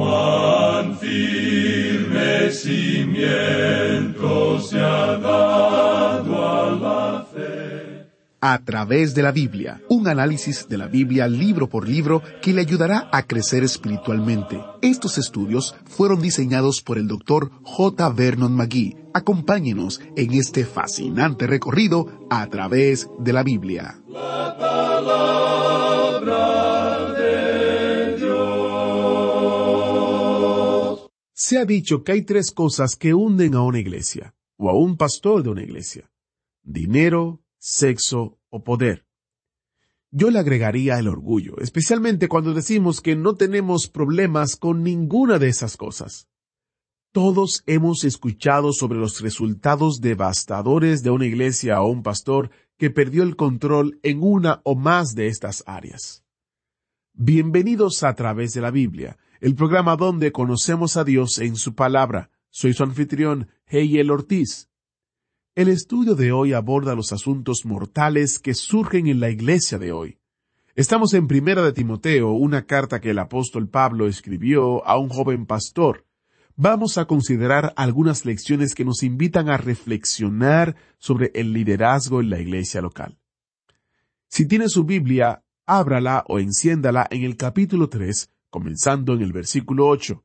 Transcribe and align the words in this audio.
cuán 0.00 0.96
firme 0.96 2.50
cimiento 2.50 4.30
se 4.60 4.78
ha 4.78 5.18
dado 5.18 6.48
a 6.48 6.70
la 6.70 7.26
fe. 7.30 8.06
A 8.40 8.64
través 8.64 9.14
de 9.14 9.22
la 9.22 9.32
Biblia, 9.32 9.82
un 9.90 10.08
análisis 10.08 10.66
de 10.66 10.78
la 10.78 10.86
Biblia 10.86 11.28
libro 11.28 11.68
por 11.68 11.86
libro 11.86 12.22
que 12.40 12.54
le 12.54 12.62
ayudará 12.62 13.10
a 13.12 13.24
crecer 13.24 13.62
espiritualmente. 13.62 14.58
Estos 14.80 15.18
estudios 15.18 15.74
fueron 15.84 16.22
diseñados 16.22 16.80
por 16.80 16.96
el 16.96 17.06
doctor 17.06 17.50
J. 17.62 18.08
Vernon 18.08 18.56
McGee. 18.56 18.96
Acompáñenos 19.12 20.00
en 20.16 20.32
este 20.32 20.64
fascinante 20.64 21.46
recorrido 21.46 22.06
a 22.30 22.46
través 22.46 23.10
de 23.18 23.34
la 23.34 23.42
Biblia. 23.42 23.98
La 24.08 24.56
palabra 24.58 25.60
Se 31.42 31.56
ha 31.56 31.64
dicho 31.64 32.04
que 32.04 32.12
hay 32.12 32.22
tres 32.22 32.50
cosas 32.50 32.96
que 32.96 33.14
hunden 33.14 33.54
a 33.54 33.62
una 33.62 33.78
iglesia, 33.78 34.34
o 34.58 34.68
a 34.68 34.74
un 34.74 34.98
pastor 34.98 35.42
de 35.42 35.48
una 35.48 35.62
iglesia. 35.62 36.12
Dinero, 36.62 37.40
sexo 37.56 38.38
o 38.50 38.62
poder. 38.62 39.06
Yo 40.10 40.30
le 40.30 40.38
agregaría 40.38 40.98
el 40.98 41.08
orgullo, 41.08 41.56
especialmente 41.62 42.28
cuando 42.28 42.52
decimos 42.52 43.00
que 43.00 43.16
no 43.16 43.36
tenemos 43.36 43.88
problemas 43.88 44.54
con 44.56 44.82
ninguna 44.82 45.38
de 45.38 45.48
esas 45.48 45.78
cosas. 45.78 46.28
Todos 47.10 47.62
hemos 47.64 48.04
escuchado 48.04 48.74
sobre 48.74 48.98
los 48.98 49.22
resultados 49.22 50.02
devastadores 50.02 51.02
de 51.02 51.08
una 51.08 51.24
iglesia 51.24 51.80
o 51.80 51.90
un 51.90 52.02
pastor 52.02 52.50
que 52.76 52.90
perdió 52.90 53.22
el 53.22 53.36
control 53.36 53.98
en 54.02 54.22
una 54.22 54.60
o 54.62 54.74
más 54.74 55.14
de 55.14 55.28
estas 55.28 55.64
áreas. 55.66 56.22
Bienvenidos 57.14 58.02
a 58.02 58.14
través 58.14 58.52
de 58.52 58.60
la 58.60 58.70
Biblia, 58.70 59.16
el 59.40 59.54
programa 59.54 59.96
donde 59.96 60.32
conocemos 60.32 60.98
a 60.98 61.04
Dios 61.04 61.38
en 61.38 61.56
su 61.56 61.74
palabra. 61.74 62.30
Soy 62.50 62.74
su 62.74 62.82
anfitrión, 62.82 63.48
Heyel 63.66 64.10
Ortiz. 64.10 64.68
El 65.54 65.68
estudio 65.68 66.14
de 66.14 66.30
hoy 66.30 66.52
aborda 66.52 66.94
los 66.94 67.12
asuntos 67.12 67.64
mortales 67.64 68.38
que 68.38 68.54
surgen 68.54 69.06
en 69.06 69.18
la 69.18 69.30
iglesia 69.30 69.78
de 69.78 69.92
hoy. 69.92 70.18
Estamos 70.74 71.14
en 71.14 71.26
Primera 71.26 71.62
de 71.62 71.72
Timoteo, 71.72 72.32
una 72.32 72.66
carta 72.66 73.00
que 73.00 73.10
el 73.10 73.18
apóstol 73.18 73.68
Pablo 73.68 74.06
escribió 74.06 74.86
a 74.86 74.98
un 74.98 75.08
joven 75.08 75.46
pastor. 75.46 76.04
Vamos 76.54 76.98
a 76.98 77.06
considerar 77.06 77.72
algunas 77.76 78.26
lecciones 78.26 78.74
que 78.74 78.84
nos 78.84 79.02
invitan 79.02 79.48
a 79.48 79.56
reflexionar 79.56 80.76
sobre 80.98 81.30
el 81.34 81.54
liderazgo 81.54 82.20
en 82.20 82.28
la 82.28 82.40
iglesia 82.40 82.82
local. 82.82 83.18
Si 84.28 84.46
tiene 84.46 84.68
su 84.68 84.84
Biblia, 84.84 85.42
ábrala 85.66 86.24
o 86.28 86.38
enciéndala 86.38 87.06
en 87.10 87.24
el 87.24 87.36
capítulo 87.36 87.88
3, 87.88 88.30
comenzando 88.50 89.14
en 89.14 89.22
el 89.22 89.32
versículo 89.32 89.86
8. 89.88 90.22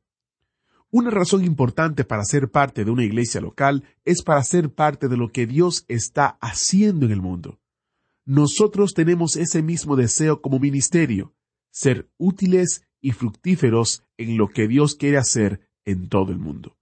Una 0.90 1.10
razón 1.10 1.44
importante 1.44 2.04
para 2.04 2.24
ser 2.24 2.50
parte 2.50 2.84
de 2.84 2.90
una 2.90 3.04
iglesia 3.04 3.40
local 3.40 3.84
es 4.04 4.22
para 4.22 4.42
ser 4.42 4.72
parte 4.72 5.08
de 5.08 5.16
lo 5.16 5.30
que 5.30 5.46
Dios 5.46 5.84
está 5.88 6.38
haciendo 6.40 7.06
en 7.06 7.12
el 7.12 7.20
mundo. 7.20 7.58
Nosotros 8.24 8.94
tenemos 8.94 9.36
ese 9.36 9.62
mismo 9.62 9.96
deseo 9.96 10.42
como 10.42 10.58
ministerio, 10.58 11.34
ser 11.70 12.08
útiles 12.18 12.86
y 13.00 13.12
fructíferos 13.12 14.04
en 14.16 14.36
lo 14.36 14.48
que 14.48 14.68
Dios 14.68 14.94
quiere 14.94 15.18
hacer 15.18 15.68
en 15.84 16.08
todo 16.08 16.32
el 16.32 16.38
mundo. 16.38 16.76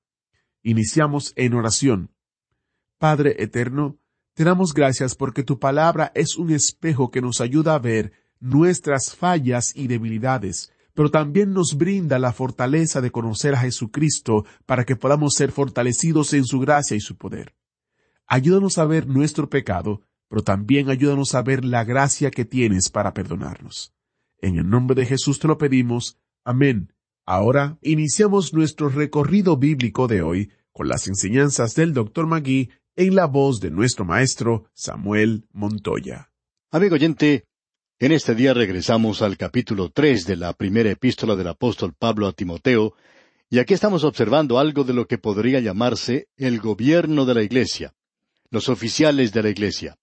Iniciamos 0.63 1.33
en 1.37 1.55
oración. 1.55 2.11
Padre 2.99 3.37
eterno, 3.43 3.99
te 4.35 4.45
damos 4.45 4.73
gracias 4.73 5.15
porque 5.15 5.43
tu 5.43 5.59
palabra 5.59 6.11
es 6.15 6.37
un 6.37 6.51
espejo 6.51 7.11
que 7.11 7.21
nos 7.21 7.41
ayuda 7.41 7.75
a 7.75 7.79
ver 7.79 8.13
nuestras 8.41 9.15
fallas 9.15 9.77
y 9.77 9.87
debilidades, 9.87 10.73
pero 10.95 11.11
también 11.11 11.53
nos 11.53 11.77
brinda 11.77 12.19
la 12.19 12.33
fortaleza 12.33 13.01
de 13.01 13.11
conocer 13.11 13.55
a 13.55 13.61
Jesucristo 13.61 14.45
para 14.65 14.85
que 14.85 14.97
podamos 14.97 15.35
ser 15.35 15.53
fortalecidos 15.53 16.33
en 16.33 16.45
su 16.45 16.61
gracia 16.61 16.97
y 16.97 17.01
su 17.01 17.17
poder. 17.17 17.55
Ayúdanos 18.27 18.79
a 18.79 18.87
ver 18.87 19.07
nuestro 19.07 19.51
pecado, 19.51 20.03
pero 20.29 20.43
también 20.43 20.89
ayúdanos 20.89 21.35
a 21.35 21.43
ver 21.43 21.65
la 21.65 21.85
gracia 21.85 22.31
que 22.31 22.45
tienes 22.45 22.89
para 22.91 23.13
perdonarnos. 23.13 23.93
En 24.39 24.57
el 24.57 24.69
nombre 24.69 24.95
de 24.95 25.07
Jesús 25.07 25.39
te 25.39 25.49
lo 25.49 25.59
pedimos. 25.59 26.19
Amén. 26.45 26.93
Ahora 27.27 27.79
iniciamos 27.83 28.55
nuestro 28.55 28.89
recorrido 28.89 29.57
bíblico 29.57 30.09
de 30.09 30.23
hoy 30.23 30.51
con 30.73 30.89
las 30.89 31.09
enseñanzas 31.09 31.75
del 31.75 31.93
Dr. 31.93 32.27
Magui 32.27 32.71
en 32.97 33.15
la 33.15 33.27
voz 33.27 33.61
de 33.61 33.71
nuestro 33.71 34.05
maestro 34.05 34.65
Samuel 34.75 35.47
Montoya. 35.53 36.31
Amigo 36.71 36.95
oyente, 36.95 37.47
en 38.01 38.13
este 38.13 38.35
día 38.35 38.55
regresamos 38.55 39.23
al 39.23 39.37
capítulo 39.37 39.91
tres 39.91 40.27
de 40.27 40.37
la 40.37 40.53
primera 40.53 40.91
epístola 40.91 41.37
del 41.37 41.49
apóstol 41.49 41.95
Pablo 41.97 42.27
a 42.27 42.33
Timoteo, 42.33 42.95
y 43.49 43.61
aquí 43.61 43.73
estamos 43.73 44.03
observando 44.03 44.59
algo 44.59 44.83
de 44.85 44.95
lo 44.95 45.07
que 45.07 45.19
podría 45.19 45.61
llamarse 45.61 46.27
el 46.37 46.59
gobierno 46.59 47.25
de 47.25 47.35
la 47.35 47.43
Iglesia, 47.43 47.95
los 48.51 48.69
oficiales 48.69 49.33
de 49.33 49.43
la 49.45 49.51
Iglesia. 49.51 49.97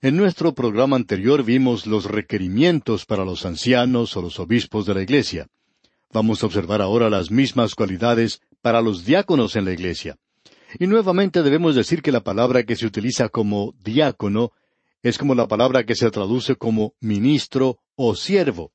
En 0.00 0.16
nuestro 0.16 0.54
programa 0.54 0.96
anterior 0.96 1.44
vimos 1.44 1.86
los 1.86 2.06
requerimientos 2.06 3.04
para 3.04 3.24
los 3.24 3.44
ancianos 3.44 4.16
o 4.16 4.22
los 4.22 4.38
obispos 4.38 4.86
de 4.86 4.94
la 4.94 5.02
Iglesia. 5.02 5.48
Vamos 6.12 6.42
a 6.42 6.46
observar 6.46 6.80
ahora 6.80 7.10
las 7.10 7.30
mismas 7.30 7.74
cualidades 7.74 8.40
para 8.62 8.80
los 8.80 9.04
diáconos 9.04 9.54
en 9.56 9.66
la 9.66 9.72
Iglesia. 9.72 10.16
Y 10.78 10.86
nuevamente 10.86 11.42
debemos 11.42 11.74
decir 11.74 12.00
que 12.00 12.12
la 12.12 12.22
palabra 12.22 12.62
que 12.62 12.76
se 12.76 12.86
utiliza 12.86 13.28
como 13.28 13.74
diácono 13.82 14.52
es 15.02 15.18
como 15.18 15.34
la 15.34 15.46
palabra 15.48 15.84
que 15.84 15.94
se 15.94 16.10
traduce 16.10 16.56
como 16.56 16.94
ministro 17.00 17.78
o 17.94 18.14
siervo. 18.14 18.72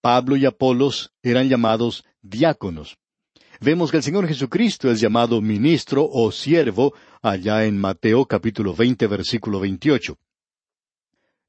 Pablo 0.00 0.36
y 0.36 0.46
Apolos 0.46 1.12
eran 1.22 1.48
llamados 1.48 2.04
diáconos. 2.22 2.98
Vemos 3.60 3.90
que 3.90 3.98
el 3.98 4.02
Señor 4.02 4.26
Jesucristo 4.26 4.90
es 4.90 5.00
llamado 5.00 5.40
ministro 5.40 6.08
o 6.10 6.32
siervo 6.32 6.94
allá 7.20 7.64
en 7.64 7.78
Mateo 7.78 8.26
capítulo 8.26 8.74
20 8.74 9.06
versículo 9.06 9.60
28. 9.60 10.18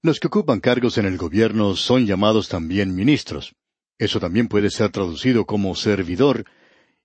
Los 0.04 0.20
que 0.20 0.28
ocupan 0.28 0.60
cargos 0.60 0.98
en 0.98 1.06
el 1.06 1.18
gobierno 1.18 1.76
son 1.76 2.06
llamados 2.06 2.50
también 2.50 2.94
ministros. 2.94 3.56
Eso 3.98 4.20
también 4.20 4.48
puede 4.48 4.70
ser 4.70 4.92
traducido 4.92 5.46
como 5.46 5.76
servidor, 5.76 6.46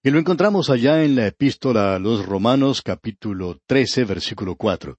y 0.03 0.11
lo 0.11 0.19
encontramos 0.19 0.69
allá 0.69 1.05
en 1.05 1.17
la 1.17 1.27
epístola 1.27 1.95
a 1.95 1.99
los 1.99 2.27
Romanos 2.27 2.83
capítulo 2.83 3.61
13 3.67 4.05
versículo 4.05 4.57
4. 4.57 4.99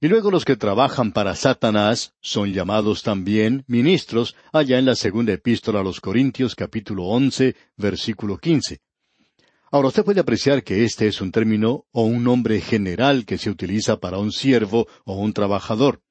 Y 0.00 0.08
luego 0.08 0.30
los 0.30 0.44
que 0.44 0.56
trabajan 0.56 1.12
para 1.12 1.34
Satanás 1.34 2.12
son 2.20 2.52
llamados 2.52 3.02
también 3.02 3.64
ministros 3.66 4.36
allá 4.52 4.78
en 4.78 4.84
la 4.84 4.94
segunda 4.94 5.32
epístola 5.32 5.80
a 5.80 5.82
los 5.82 6.00
Corintios 6.00 6.54
capítulo 6.54 7.04
once 7.04 7.56
versículo 7.76 8.36
quince. 8.36 8.80
Ahora 9.70 9.88
usted 9.88 10.04
puede 10.04 10.20
apreciar 10.20 10.62
que 10.62 10.84
este 10.84 11.08
es 11.08 11.20
un 11.20 11.32
término 11.32 11.86
o 11.92 12.02
un 12.02 12.22
nombre 12.22 12.60
general 12.60 13.24
que 13.24 13.38
se 13.38 13.50
utiliza 13.50 13.98
para 13.98 14.18
un 14.18 14.32
siervo 14.32 14.86
o 15.04 15.14
un 15.16 15.32
trabajador. 15.32 16.02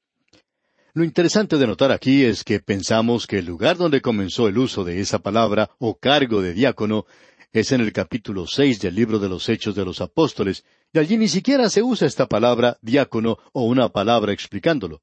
Lo 0.93 1.03
interesante 1.03 1.57
de 1.57 1.67
notar 1.67 1.91
aquí 1.91 2.23
es 2.23 2.43
que 2.43 2.59
pensamos 2.59 3.27
que 3.27 3.39
el 3.39 3.45
lugar 3.45 3.77
donde 3.77 4.01
comenzó 4.01 4.47
el 4.47 4.57
uso 4.57 4.83
de 4.83 4.99
esa 4.99 5.19
palabra 5.19 5.69
o 5.77 5.97
cargo 5.97 6.41
de 6.41 6.53
diácono 6.53 7.05
es 7.53 7.71
en 7.71 7.81
el 7.81 7.93
capítulo 7.93 8.47
seis 8.47 8.81
del 8.81 8.95
libro 8.95 9.19
de 9.19 9.29
los 9.29 9.47
Hechos 9.47 9.75
de 9.75 9.85
los 9.85 10.01
Apóstoles, 10.01 10.65
y 10.95 10.99
allí 10.99 11.17
ni 11.17 11.27
siquiera 11.27 11.69
se 11.69 11.83
usa 11.83 12.07
esta 12.07 12.25
palabra 12.25 12.77
diácono 12.81 13.37
o 13.51 13.65
una 13.65 13.89
palabra 13.89 14.31
explicándolo. 14.31 15.01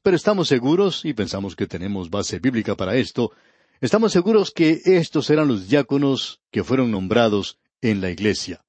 Pero 0.00 0.14
estamos 0.14 0.46
seguros, 0.46 1.04
y 1.04 1.12
pensamos 1.12 1.56
que 1.56 1.66
tenemos 1.66 2.08
base 2.08 2.38
bíblica 2.38 2.76
para 2.76 2.94
esto, 2.94 3.32
estamos 3.80 4.12
seguros 4.12 4.52
que 4.52 4.80
estos 4.84 5.30
eran 5.30 5.48
los 5.48 5.68
diáconos 5.68 6.40
que 6.52 6.62
fueron 6.62 6.92
nombrados 6.92 7.58
en 7.82 8.00
la 8.00 8.10
iglesia. 8.10 8.64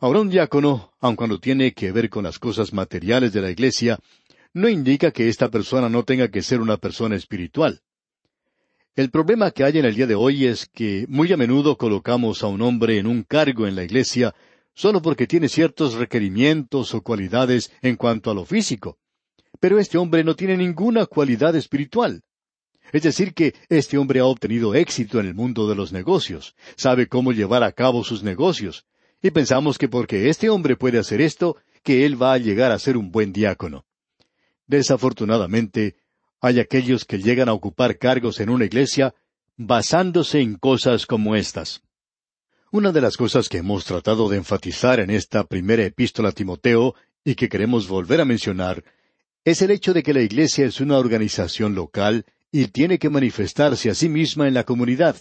Ahora 0.00 0.20
un 0.20 0.30
diácono, 0.30 0.94
aun 1.00 1.16
cuando 1.16 1.38
tiene 1.38 1.74
que 1.74 1.92
ver 1.92 2.08
con 2.08 2.24
las 2.24 2.38
cosas 2.38 2.72
materiales 2.72 3.34
de 3.34 3.42
la 3.42 3.50
iglesia, 3.50 3.98
no 4.54 4.70
indica 4.70 5.10
que 5.10 5.28
esta 5.28 5.50
persona 5.50 5.90
no 5.90 6.02
tenga 6.02 6.28
que 6.28 6.40
ser 6.40 6.62
una 6.62 6.78
persona 6.78 7.14
espiritual. 7.14 7.82
El 8.96 9.10
problema 9.10 9.50
que 9.50 9.64
hay 9.64 9.78
en 9.78 9.84
el 9.84 9.94
día 9.94 10.06
de 10.06 10.14
hoy 10.14 10.46
es 10.46 10.66
que 10.66 11.04
muy 11.08 11.30
a 11.30 11.36
menudo 11.36 11.76
colocamos 11.76 12.42
a 12.42 12.46
un 12.46 12.62
hombre 12.62 12.96
en 12.96 13.06
un 13.06 13.22
cargo 13.22 13.66
en 13.66 13.76
la 13.76 13.84
iglesia 13.84 14.34
solo 14.78 15.02
porque 15.02 15.26
tiene 15.26 15.48
ciertos 15.48 15.94
requerimientos 15.94 16.94
o 16.94 17.02
cualidades 17.02 17.72
en 17.82 17.96
cuanto 17.96 18.30
a 18.30 18.34
lo 18.34 18.44
físico. 18.44 18.96
Pero 19.58 19.80
este 19.80 19.98
hombre 19.98 20.22
no 20.22 20.36
tiene 20.36 20.56
ninguna 20.56 21.06
cualidad 21.06 21.56
espiritual. 21.56 22.22
Es 22.92 23.02
decir, 23.02 23.34
que 23.34 23.54
este 23.68 23.98
hombre 23.98 24.20
ha 24.20 24.24
obtenido 24.24 24.76
éxito 24.76 25.18
en 25.18 25.26
el 25.26 25.34
mundo 25.34 25.68
de 25.68 25.74
los 25.74 25.92
negocios, 25.92 26.54
sabe 26.76 27.08
cómo 27.08 27.32
llevar 27.32 27.64
a 27.64 27.72
cabo 27.72 28.04
sus 28.04 28.22
negocios, 28.22 28.86
y 29.20 29.32
pensamos 29.32 29.78
que 29.78 29.88
porque 29.88 30.28
este 30.28 30.48
hombre 30.48 30.76
puede 30.76 31.00
hacer 31.00 31.20
esto, 31.20 31.56
que 31.82 32.06
él 32.06 32.22
va 32.22 32.34
a 32.34 32.38
llegar 32.38 32.70
a 32.70 32.78
ser 32.78 32.96
un 32.96 33.10
buen 33.10 33.32
diácono. 33.32 33.84
Desafortunadamente, 34.68 35.96
hay 36.40 36.60
aquellos 36.60 37.04
que 37.04 37.18
llegan 37.18 37.48
a 37.48 37.52
ocupar 37.52 37.98
cargos 37.98 38.38
en 38.38 38.48
una 38.48 38.66
iglesia 38.66 39.12
basándose 39.56 40.40
en 40.40 40.54
cosas 40.54 41.04
como 41.04 41.34
estas. 41.34 41.82
Una 42.70 42.92
de 42.92 43.00
las 43.00 43.16
cosas 43.16 43.48
que 43.48 43.56
hemos 43.56 43.86
tratado 43.86 44.28
de 44.28 44.36
enfatizar 44.36 45.00
en 45.00 45.08
esta 45.08 45.44
primera 45.44 45.86
epístola 45.86 46.28
a 46.28 46.32
Timoteo 46.32 46.94
y 47.24 47.34
que 47.34 47.48
queremos 47.48 47.88
volver 47.88 48.20
a 48.20 48.26
mencionar 48.26 48.84
es 49.42 49.62
el 49.62 49.70
hecho 49.70 49.94
de 49.94 50.02
que 50.02 50.12
la 50.12 50.20
Iglesia 50.20 50.66
es 50.66 50.78
una 50.78 50.98
organización 50.98 51.74
local 51.74 52.26
y 52.52 52.66
tiene 52.66 52.98
que 52.98 53.08
manifestarse 53.08 53.88
a 53.88 53.94
sí 53.94 54.10
misma 54.10 54.48
en 54.48 54.52
la 54.52 54.64
comunidad. 54.64 55.16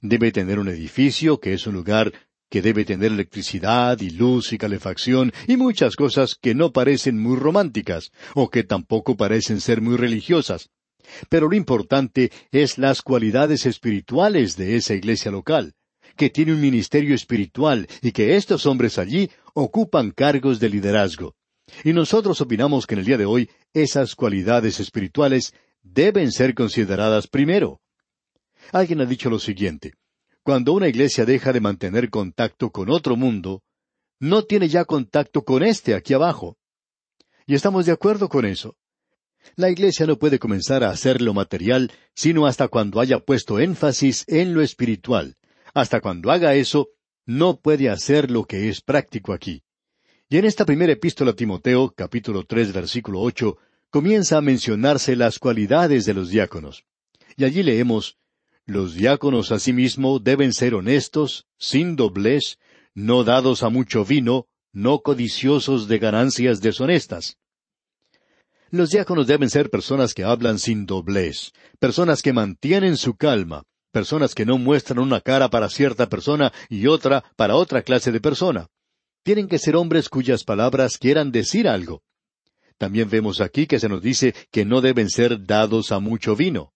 Debe 0.00 0.30
tener 0.30 0.60
un 0.60 0.68
edificio 0.68 1.40
que 1.40 1.54
es 1.54 1.66
un 1.66 1.74
lugar 1.74 2.12
que 2.48 2.62
debe 2.62 2.84
tener 2.84 3.10
electricidad 3.10 4.00
y 4.00 4.10
luz 4.10 4.52
y 4.52 4.58
calefacción 4.58 5.32
y 5.48 5.56
muchas 5.56 5.96
cosas 5.96 6.36
que 6.40 6.54
no 6.54 6.72
parecen 6.72 7.18
muy 7.18 7.36
románticas 7.36 8.12
o 8.36 8.48
que 8.48 8.62
tampoco 8.62 9.16
parecen 9.16 9.60
ser 9.60 9.80
muy 9.80 9.96
religiosas. 9.96 10.70
Pero 11.28 11.48
lo 11.48 11.56
importante 11.56 12.30
es 12.52 12.78
las 12.78 13.02
cualidades 13.02 13.66
espirituales 13.66 14.56
de 14.56 14.76
esa 14.76 14.94
iglesia 14.94 15.32
local, 15.32 15.74
que 16.16 16.30
tiene 16.30 16.52
un 16.52 16.60
ministerio 16.60 17.14
espiritual 17.14 17.86
y 18.02 18.12
que 18.12 18.36
estos 18.36 18.66
hombres 18.66 18.98
allí 18.98 19.30
ocupan 19.54 20.10
cargos 20.10 20.58
de 20.58 20.68
liderazgo. 20.68 21.34
Y 21.84 21.92
nosotros 21.92 22.40
opinamos 22.40 22.86
que 22.86 22.94
en 22.94 23.00
el 23.00 23.06
día 23.06 23.18
de 23.18 23.26
hoy 23.26 23.50
esas 23.72 24.14
cualidades 24.14 24.80
espirituales 24.80 25.54
deben 25.82 26.32
ser 26.32 26.54
consideradas 26.54 27.26
primero. 27.26 27.80
Alguien 28.72 29.00
ha 29.00 29.06
dicho 29.06 29.30
lo 29.30 29.38
siguiente, 29.38 29.94
cuando 30.42 30.72
una 30.72 30.88
iglesia 30.88 31.24
deja 31.24 31.52
de 31.52 31.60
mantener 31.60 32.10
contacto 32.10 32.70
con 32.70 32.90
otro 32.90 33.16
mundo, 33.16 33.62
no 34.18 34.44
tiene 34.44 34.68
ya 34.68 34.84
contacto 34.84 35.42
con 35.42 35.62
este 35.62 35.94
aquí 35.94 36.14
abajo. 36.14 36.56
Y 37.46 37.54
estamos 37.54 37.86
de 37.86 37.92
acuerdo 37.92 38.28
con 38.28 38.44
eso. 38.44 38.76
La 39.54 39.70
iglesia 39.70 40.06
no 40.06 40.16
puede 40.18 40.38
comenzar 40.38 40.82
a 40.82 40.90
hacer 40.90 41.22
lo 41.22 41.32
material 41.32 41.92
sino 42.14 42.46
hasta 42.46 42.68
cuando 42.68 43.00
haya 43.00 43.20
puesto 43.20 43.60
énfasis 43.60 44.24
en 44.26 44.54
lo 44.54 44.62
espiritual. 44.62 45.36
Hasta 45.76 46.00
cuando 46.00 46.30
haga 46.32 46.54
eso, 46.54 46.88
no 47.26 47.60
puede 47.60 47.90
hacer 47.90 48.30
lo 48.30 48.44
que 48.44 48.70
es 48.70 48.80
práctico 48.80 49.34
aquí. 49.34 49.62
Y 50.26 50.38
en 50.38 50.46
esta 50.46 50.64
primera 50.64 50.94
epístola 50.94 51.32
a 51.32 51.34
Timoteo, 51.34 51.92
capítulo 51.94 52.44
tres, 52.44 52.72
versículo 52.72 53.20
ocho, 53.20 53.58
comienza 53.90 54.38
a 54.38 54.40
mencionarse 54.40 55.16
las 55.16 55.38
cualidades 55.38 56.06
de 56.06 56.14
los 56.14 56.30
diáconos. 56.30 56.86
Y 57.36 57.44
allí 57.44 57.62
leemos 57.62 58.16
Los 58.64 58.94
diáconos 58.94 59.52
asimismo 59.52 60.18
deben 60.18 60.54
ser 60.54 60.74
honestos, 60.74 61.44
sin 61.58 61.94
doblez, 61.94 62.58
no 62.94 63.22
dados 63.22 63.62
a 63.62 63.68
mucho 63.68 64.02
vino, 64.06 64.46
no 64.72 65.00
codiciosos 65.00 65.88
de 65.88 65.98
ganancias 65.98 66.62
deshonestas. 66.62 67.36
Los 68.70 68.88
diáconos 68.88 69.26
deben 69.26 69.50
ser 69.50 69.68
personas 69.68 70.14
que 70.14 70.24
hablan 70.24 70.58
sin 70.58 70.86
doblez, 70.86 71.52
personas 71.78 72.22
que 72.22 72.32
mantienen 72.32 72.96
su 72.96 73.14
calma, 73.14 73.64
personas 73.96 74.34
que 74.34 74.44
no 74.44 74.58
muestran 74.58 74.98
una 74.98 75.22
cara 75.22 75.48
para 75.48 75.70
cierta 75.70 76.06
persona 76.06 76.52
y 76.68 76.86
otra 76.86 77.24
para 77.34 77.56
otra 77.56 77.80
clase 77.80 78.12
de 78.12 78.20
persona. 78.20 78.68
Tienen 79.22 79.48
que 79.48 79.58
ser 79.58 79.74
hombres 79.74 80.10
cuyas 80.10 80.44
palabras 80.44 80.98
quieran 80.98 81.32
decir 81.32 81.66
algo. 81.66 82.02
También 82.76 83.08
vemos 83.08 83.40
aquí 83.40 83.66
que 83.66 83.80
se 83.80 83.88
nos 83.88 84.02
dice 84.02 84.34
que 84.50 84.66
no 84.66 84.82
deben 84.82 85.08
ser 85.08 85.46
dados 85.46 85.92
a 85.92 85.98
mucho 85.98 86.36
vino. 86.36 86.74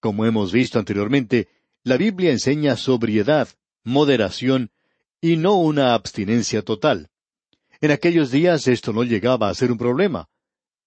Como 0.00 0.26
hemos 0.26 0.52
visto 0.52 0.78
anteriormente, 0.78 1.48
la 1.82 1.96
Biblia 1.96 2.30
enseña 2.30 2.76
sobriedad, 2.76 3.48
moderación 3.82 4.70
y 5.22 5.38
no 5.38 5.54
una 5.54 5.94
abstinencia 5.94 6.60
total. 6.60 7.08
En 7.80 7.90
aquellos 7.90 8.30
días 8.30 8.68
esto 8.68 8.92
no 8.92 9.02
llegaba 9.02 9.48
a 9.48 9.54
ser 9.54 9.72
un 9.72 9.78
problema. 9.78 10.28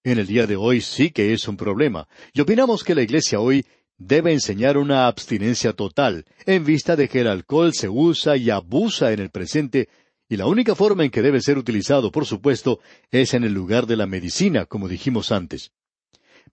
En 0.04 0.20
el 0.20 0.28
día 0.28 0.46
de 0.46 0.54
hoy 0.54 0.82
sí 0.82 1.10
que 1.10 1.32
es 1.32 1.48
un 1.48 1.56
problema. 1.56 2.06
Y 2.32 2.42
opinamos 2.42 2.84
que 2.84 2.94
la 2.94 3.02
Iglesia 3.02 3.40
hoy 3.40 3.66
debe 4.06 4.32
enseñar 4.32 4.76
una 4.76 5.06
abstinencia 5.06 5.72
total, 5.72 6.24
en 6.46 6.64
vista 6.64 6.96
de 6.96 7.08
que 7.08 7.20
el 7.20 7.28
alcohol 7.28 7.72
se 7.74 7.88
usa 7.88 8.36
y 8.36 8.50
abusa 8.50 9.12
en 9.12 9.20
el 9.20 9.30
presente 9.30 9.88
y 10.28 10.36
la 10.36 10.46
única 10.46 10.74
forma 10.74 11.04
en 11.04 11.10
que 11.10 11.20
debe 11.20 11.42
ser 11.42 11.58
utilizado, 11.58 12.10
por 12.10 12.24
supuesto, 12.24 12.80
es 13.10 13.34
en 13.34 13.44
el 13.44 13.52
lugar 13.52 13.86
de 13.86 13.96
la 13.96 14.06
medicina, 14.06 14.64
como 14.64 14.88
dijimos 14.88 15.30
antes. 15.30 15.72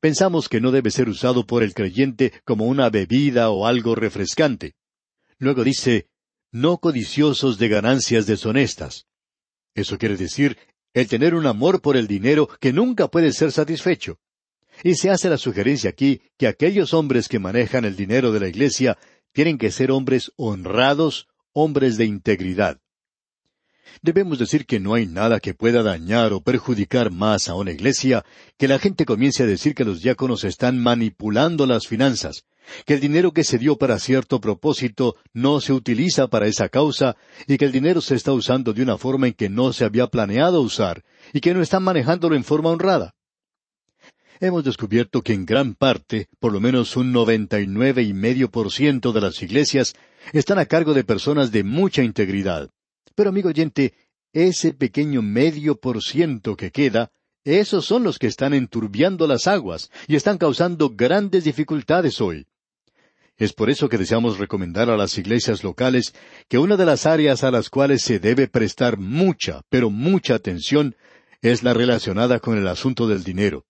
Pensamos 0.02 0.50
que 0.50 0.60
no 0.60 0.72
debe 0.72 0.92
ser 0.92 1.08
usado 1.08 1.46
por 1.46 1.64
el 1.64 1.74
creyente 1.74 2.34
como 2.44 2.66
una 2.66 2.90
bebida 2.90 3.50
o 3.50 3.66
algo 3.66 3.96
refrescante. 3.96 4.74
Luego 5.38 5.64
dice, 5.64 6.08
no 6.52 6.80
codiciosos 6.80 7.58
de 7.58 7.70
ganancias 7.70 8.26
deshonestas. 8.26 9.08
Eso 9.76 9.98
quiere 9.98 10.18
decir 10.18 10.58
el 10.94 11.08
tener 11.08 11.34
un 11.34 11.46
amor 11.46 11.82
por 11.82 11.96
el 11.96 12.08
dinero 12.08 12.50
que 12.60 12.74
nunca 12.74 13.08
puede 13.08 13.32
ser 13.32 13.54
satisfecho. 13.54 14.20
Y 14.84 14.96
se 14.96 15.10
hace 15.10 15.30
la 15.30 15.38
sugerencia 15.38 15.90
aquí 15.90 16.22
que 16.38 16.48
aquellos 16.48 16.94
hombres 16.94 17.28
que 17.28 17.40
manejan 17.40 17.86
el 17.86 17.96
dinero 17.96 18.32
de 18.32 18.40
la 18.40 18.48
Iglesia 18.48 18.98
tienen 19.34 19.58
que 19.58 19.72
ser 19.72 19.92
hombres 19.92 20.32
honrados, 20.38 21.28
hombres 21.54 21.98
de 21.98 22.06
integridad. 22.06 22.80
Debemos 24.02 24.40
decir 24.40 24.66
que 24.66 24.80
no 24.80 24.94
hay 24.94 25.06
nada 25.06 25.40
que 25.40 25.54
pueda 25.54 25.84
dañar 25.84 26.32
o 26.32 26.42
perjudicar 26.42 27.12
más 27.12 27.50
a 27.50 27.56
una 27.56 27.72
iglesia 27.72 28.24
que 28.58 28.68
la 28.68 28.80
gente 28.80 29.06
comience 29.06 29.44
a 29.44 29.48
decir 29.48 29.76
que 29.76 29.84
los 29.84 30.02
diáconos 30.02 30.44
están 30.44 30.80
manipulando 30.80 31.66
las 31.66 31.88
finanzas, 31.88 32.46
que 32.86 32.94
el 32.94 33.00
dinero 33.00 33.32
que 33.32 33.44
se 33.44 33.58
dio 33.58 33.78
para 33.78 34.00
cierto 34.00 34.40
propósito 34.40 35.16
no 35.34 35.60
se 35.60 35.74
utiliza 35.74 36.28
para 36.28 36.48
esa 36.48 36.70
causa 36.70 37.18
y 37.48 37.58
que 37.58 37.66
el 37.66 37.72
dinero 37.72 38.00
se 38.00 38.16
está 38.16 38.32
usando 38.32 38.74
de 38.74 38.84
una 38.84 38.98
forma 38.98 39.28
en 39.28 39.34
que 39.34 39.50
no 39.50 39.74
se 39.74 39.86
había 39.86 40.08
planeado 40.08 40.62
usar 40.62 41.04
y 41.34 41.42
que 41.42 41.54
no 41.54 41.62
están 41.62 41.84
manejándolo 41.84 42.36
en 42.36 42.44
forma 42.44 42.70
honrada. 42.70 43.16
Hemos 44.42 44.64
descubierto 44.64 45.22
que 45.22 45.34
en 45.34 45.46
gran 45.46 45.76
parte, 45.76 46.30
por 46.40 46.54
lo 46.54 46.62
menos 46.62 46.96
un 46.96 47.12
noventa 47.12 47.60
y 47.60 47.68
nueve 47.68 48.04
y 48.04 48.14
medio 48.14 48.50
por 48.50 48.72
ciento 48.72 49.12
de 49.12 49.20
las 49.20 49.42
iglesias 49.42 49.96
están 50.32 50.60
a 50.60 50.66
cargo 50.66 50.94
de 50.94 51.04
personas 51.04 51.52
de 51.52 51.66
mucha 51.66 52.04
integridad. 52.04 52.70
Pero 53.16 53.32
amigo 53.32 53.50
oyente, 53.50 53.96
ese 54.32 54.74
pequeño 54.74 55.22
medio 55.22 55.76
por 55.76 56.02
ciento 56.02 56.56
que 56.56 56.72
queda, 56.72 57.12
esos 57.44 57.86
son 57.86 58.04
los 58.04 58.18
que 58.18 58.28
están 58.28 58.54
enturbiando 58.54 59.28
las 59.28 59.46
aguas 59.46 59.92
y 60.08 60.16
están 60.16 60.38
causando 60.38 60.92
grandes 60.96 61.44
dificultades 61.44 62.22
hoy. 62.22 62.48
Es 63.36 63.52
por 63.52 63.70
eso 63.70 63.90
que 63.90 63.98
deseamos 63.98 64.38
recomendar 64.38 64.90
a 64.90 64.96
las 64.96 65.18
iglesias 65.18 65.66
locales 65.66 66.14
que 66.48 66.58
una 66.58 66.78
de 66.78 66.86
las 66.86 67.06
áreas 67.06 67.44
a 67.44 67.52
las 67.52 67.70
cuales 67.70 68.04
se 68.04 68.20
debe 68.20 68.48
prestar 68.48 69.00
mucha, 69.00 69.64
pero 69.68 69.90
mucha 69.90 70.36
atención 70.36 70.96
es 71.42 71.62
la 71.62 71.74
relacionada 71.74 72.40
con 72.40 72.58
el 72.58 72.68
asunto 72.70 73.06
del 73.06 73.26
dinero. 73.26 73.66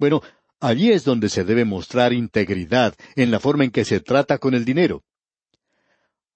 Bueno, 0.00 0.22
allí 0.60 0.92
es 0.92 1.04
donde 1.04 1.28
se 1.28 1.44
debe 1.44 1.66
mostrar 1.66 2.14
integridad 2.14 2.94
en 3.16 3.30
la 3.30 3.38
forma 3.38 3.64
en 3.64 3.70
que 3.70 3.84
se 3.84 4.00
trata 4.00 4.38
con 4.38 4.54
el 4.54 4.64
dinero. 4.64 5.04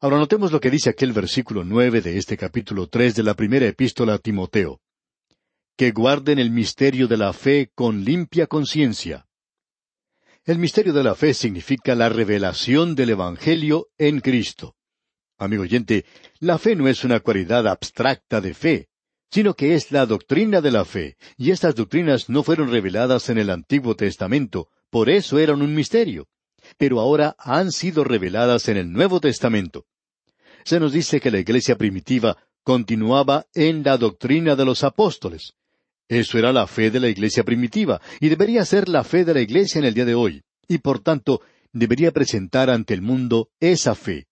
Ahora 0.00 0.18
notemos 0.18 0.52
lo 0.52 0.60
que 0.60 0.70
dice 0.70 0.90
aquel 0.90 1.14
versículo 1.14 1.64
nueve 1.64 2.02
de 2.02 2.18
este 2.18 2.36
capítulo 2.36 2.88
tres 2.88 3.14
de 3.14 3.22
la 3.22 3.32
primera 3.32 3.66
epístola 3.66 4.14
a 4.14 4.18
Timoteo. 4.18 4.82
Que 5.78 5.92
guarden 5.92 6.38
el 6.38 6.50
misterio 6.50 7.08
de 7.08 7.16
la 7.16 7.32
fe 7.32 7.70
con 7.74 8.04
limpia 8.04 8.46
conciencia. 8.46 9.26
El 10.44 10.58
misterio 10.58 10.92
de 10.92 11.02
la 11.02 11.14
fe 11.14 11.32
significa 11.32 11.94
la 11.94 12.10
revelación 12.10 12.94
del 12.94 13.10
Evangelio 13.10 13.88
en 13.96 14.20
Cristo. 14.20 14.76
Amigo 15.38 15.62
oyente, 15.62 16.04
la 16.38 16.58
fe 16.58 16.76
no 16.76 16.86
es 16.86 17.02
una 17.02 17.20
cualidad 17.20 17.66
abstracta 17.66 18.42
de 18.42 18.52
fe, 18.52 18.88
sino 19.30 19.54
que 19.54 19.74
es 19.74 19.90
la 19.90 20.06
doctrina 20.06 20.60
de 20.60 20.70
la 20.70 20.84
fe, 20.84 21.16
y 21.36 21.50
estas 21.50 21.74
doctrinas 21.74 22.28
no 22.28 22.42
fueron 22.42 22.70
reveladas 22.70 23.28
en 23.28 23.38
el 23.38 23.50
Antiguo 23.50 23.96
Testamento, 23.96 24.68
por 24.90 25.10
eso 25.10 25.38
eran 25.38 25.62
un 25.62 25.74
misterio, 25.74 26.28
pero 26.78 27.00
ahora 27.00 27.34
han 27.38 27.72
sido 27.72 28.04
reveladas 28.04 28.68
en 28.68 28.76
el 28.76 28.92
Nuevo 28.92 29.20
Testamento 29.20 29.86
se 30.64 30.80
nos 30.80 30.92
dice 30.92 31.20
que 31.20 31.30
la 31.30 31.38
iglesia 31.38 31.76
primitiva 31.76 32.36
continuaba 32.62 33.46
en 33.54 33.82
la 33.82 33.98
doctrina 33.98 34.56
de 34.56 34.64
los 34.64 34.82
apóstoles. 34.82 35.52
Eso 36.08 36.38
era 36.38 36.52
la 36.52 36.66
fe 36.66 36.90
de 36.90 37.00
la 37.00 37.08
iglesia 37.08 37.44
primitiva, 37.44 38.00
y 38.20 38.28
debería 38.28 38.64
ser 38.64 38.88
la 38.88 39.04
fe 39.04 39.24
de 39.24 39.34
la 39.34 39.40
iglesia 39.40 39.78
en 39.78 39.84
el 39.84 39.94
día 39.94 40.04
de 40.04 40.14
hoy, 40.14 40.42
y 40.66 40.78
por 40.78 41.00
tanto 41.00 41.42
debería 41.72 42.12
presentar 42.12 42.70
ante 42.70 42.94
el 42.94 43.02
mundo 43.02 43.50
esa 43.60 43.94
fe. 43.94 44.26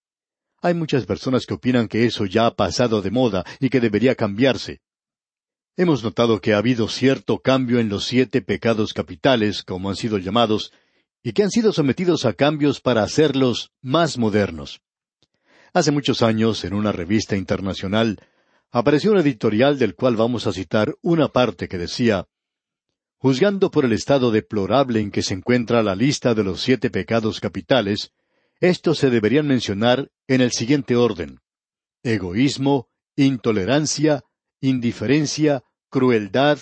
Hay 0.62 0.75
muchas 0.75 1.07
personas 1.07 1.45
que 1.45 1.54
opinan 1.54 1.88
que 1.88 2.07
eso 2.07 2.25
ya 2.25 2.47
ha 2.47 2.54
pasado 2.54 3.02
de 3.02 3.11
moda 3.11 3.45
y 3.59 3.69
que 3.69 3.81
debería 3.81 4.14
cambiarse. 4.14 4.81
Hemos 5.76 6.04
notado 6.04 6.40
que 6.40 6.54
ha 6.54 6.59
habido 6.59 6.87
cierto 6.87 7.40
cambio 7.40 7.81
en 7.81 7.88
los 7.88 8.04
siete 8.04 8.42
pecados 8.42 8.95
capitales, 8.95 9.64
como 9.64 9.90
han 9.90 9.97
sido 9.97 10.19
llamados, 10.19 10.73
y 11.25 11.33
que 11.33 11.42
han 11.42 11.50
sido 11.50 11.73
sometidos 11.73 12.25
a 12.26 12.35
cambios 12.35 12.81
para 12.81 13.02
hacerlos 13.02 13.73
más 13.81 14.19
modernos. 14.19 14.81
Hace 15.73 15.90
muchos 15.90 16.23
años, 16.23 16.64
en 16.64 16.75
una 16.75 16.92
revista 16.92 17.37
internacional, 17.37 18.21
apareció 18.71 19.11
un 19.11 19.19
editorial 19.19 19.81
del 19.81 19.97
cual 19.97 20.14
vamos 20.14 20.47
a 20.47 20.52
citar 20.52 20.95
una 21.02 21.28
parte 21.28 21.69
que 21.69 21.78
decía 21.78 22.28
Juzgando 23.16 23.71
por 23.71 23.85
el 23.85 23.92
estado 23.92 24.31
deplorable 24.31 25.00
en 25.00 25.11
que 25.11 25.23
se 25.23 25.35
encuentra 25.35 25.83
la 25.83 25.97
lista 25.97 26.35
de 26.35 26.45
los 26.45 26.61
siete 26.61 26.90
pecados 26.90 27.40
capitales, 27.40 28.12
estos 28.62 28.99
se 28.99 29.11
deberían 29.11 29.47
mencionar 29.49 30.11
en 30.28 30.40
el 30.40 30.52
siguiente 30.52 30.95
orden 30.95 31.40
egoísmo, 32.04 32.88
intolerancia, 33.16 34.23
indiferencia, 34.61 35.62
crueldad, 35.88 36.59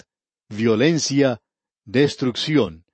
violencia, 0.49 1.40
destrucción, 1.85 2.85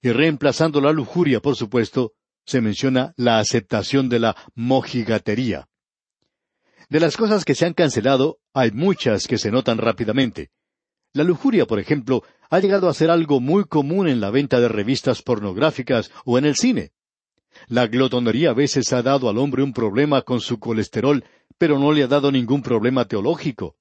y 0.00 0.10
reemplazando 0.10 0.80
la 0.80 0.92
lujuria, 0.92 1.40
por 1.40 1.54
supuesto, 1.54 2.12
se 2.44 2.60
menciona 2.60 3.14
la 3.16 3.38
aceptación 3.38 4.08
de 4.08 4.18
la 4.18 4.36
mojigatería. 4.54 5.68
De 6.88 7.00
las 7.00 7.16
cosas 7.16 7.44
que 7.44 7.54
se 7.54 7.66
han 7.66 7.74
cancelado, 7.74 8.38
hay 8.52 8.70
muchas 8.72 9.26
que 9.26 9.38
se 9.38 9.50
notan 9.50 9.78
rápidamente. 9.78 10.50
La 11.12 11.24
lujuria, 11.24 11.66
por 11.66 11.78
ejemplo, 11.78 12.22
ha 12.50 12.58
llegado 12.58 12.88
a 12.88 12.94
ser 12.94 13.10
algo 13.10 13.40
muy 13.40 13.64
común 13.64 14.08
en 14.08 14.20
la 14.20 14.30
venta 14.30 14.60
de 14.60 14.68
revistas 14.68 15.22
pornográficas 15.22 16.10
o 16.24 16.38
en 16.38 16.46
el 16.46 16.56
cine. 16.56 16.92
La 17.68 17.86
glotonería 17.86 18.50
a 18.50 18.54
veces 18.54 18.92
ha 18.92 19.02
dado 19.02 19.28
al 19.28 19.38
hombre 19.38 19.62
un 19.62 19.72
problema 19.72 20.22
con 20.22 20.40
su 20.40 20.58
colesterol, 20.58 21.24
pero 21.58 21.78
no 21.78 21.92
le 21.92 22.02
ha 22.02 22.08
dado 22.08 22.32
ningún 22.32 22.62
problema 22.62 23.04
teológico. 23.06 23.76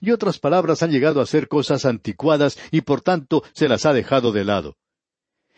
Y 0.00 0.10
otras 0.12 0.38
palabras 0.38 0.82
han 0.82 0.90
llegado 0.90 1.20
a 1.20 1.26
ser 1.26 1.48
cosas 1.48 1.84
anticuadas 1.84 2.58
y 2.70 2.82
por 2.82 3.00
tanto 3.00 3.42
se 3.52 3.68
las 3.68 3.86
ha 3.86 3.92
dejado 3.92 4.32
de 4.32 4.44
lado. 4.44 4.76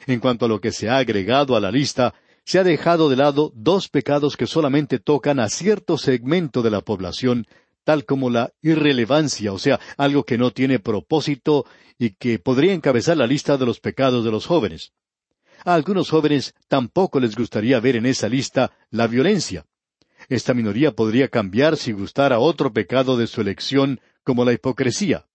En 0.06 0.20
cuanto 0.20 0.46
a 0.46 0.48
lo 0.48 0.60
que 0.60 0.72
se 0.72 0.88
ha 0.88 0.96
agregado 0.96 1.54
a 1.54 1.60
la 1.60 1.70
lista, 1.70 2.14
se 2.44 2.58
ha 2.58 2.64
dejado 2.64 3.08
de 3.08 3.16
lado 3.16 3.52
dos 3.54 3.88
pecados 3.88 4.36
que 4.36 4.46
solamente 4.46 4.98
tocan 4.98 5.38
a 5.38 5.48
cierto 5.48 5.98
segmento 5.98 6.62
de 6.62 6.70
la 6.70 6.80
población, 6.80 7.46
tal 7.84 8.04
como 8.04 8.30
la 8.30 8.52
irrelevancia, 8.62 9.52
o 9.52 9.58
sea, 9.58 9.78
algo 9.96 10.24
que 10.24 10.38
no 10.38 10.50
tiene 10.50 10.78
propósito 10.78 11.66
y 11.98 12.10
que 12.10 12.38
podría 12.38 12.72
encabezar 12.72 13.16
la 13.16 13.26
lista 13.26 13.56
de 13.56 13.66
los 13.66 13.80
pecados 13.80 14.24
de 14.24 14.30
los 14.30 14.46
jóvenes. 14.46 14.92
A 15.64 15.74
algunos 15.74 16.10
jóvenes 16.10 16.54
tampoco 16.68 17.20
les 17.20 17.36
gustaría 17.36 17.78
ver 17.80 17.96
en 17.96 18.06
esa 18.06 18.28
lista 18.28 18.72
la 18.90 19.06
violencia. 19.06 19.64
Esta 20.28 20.54
minoría 20.54 20.92
podría 20.92 21.28
cambiar 21.28 21.76
si 21.76 21.92
gustara 21.92 22.38
otro 22.38 22.72
pecado 22.72 23.16
de 23.16 23.26
su 23.26 23.40
elección, 23.40 24.00
como 24.24 24.44
la 24.44 24.52
hipocresía. 24.52 25.26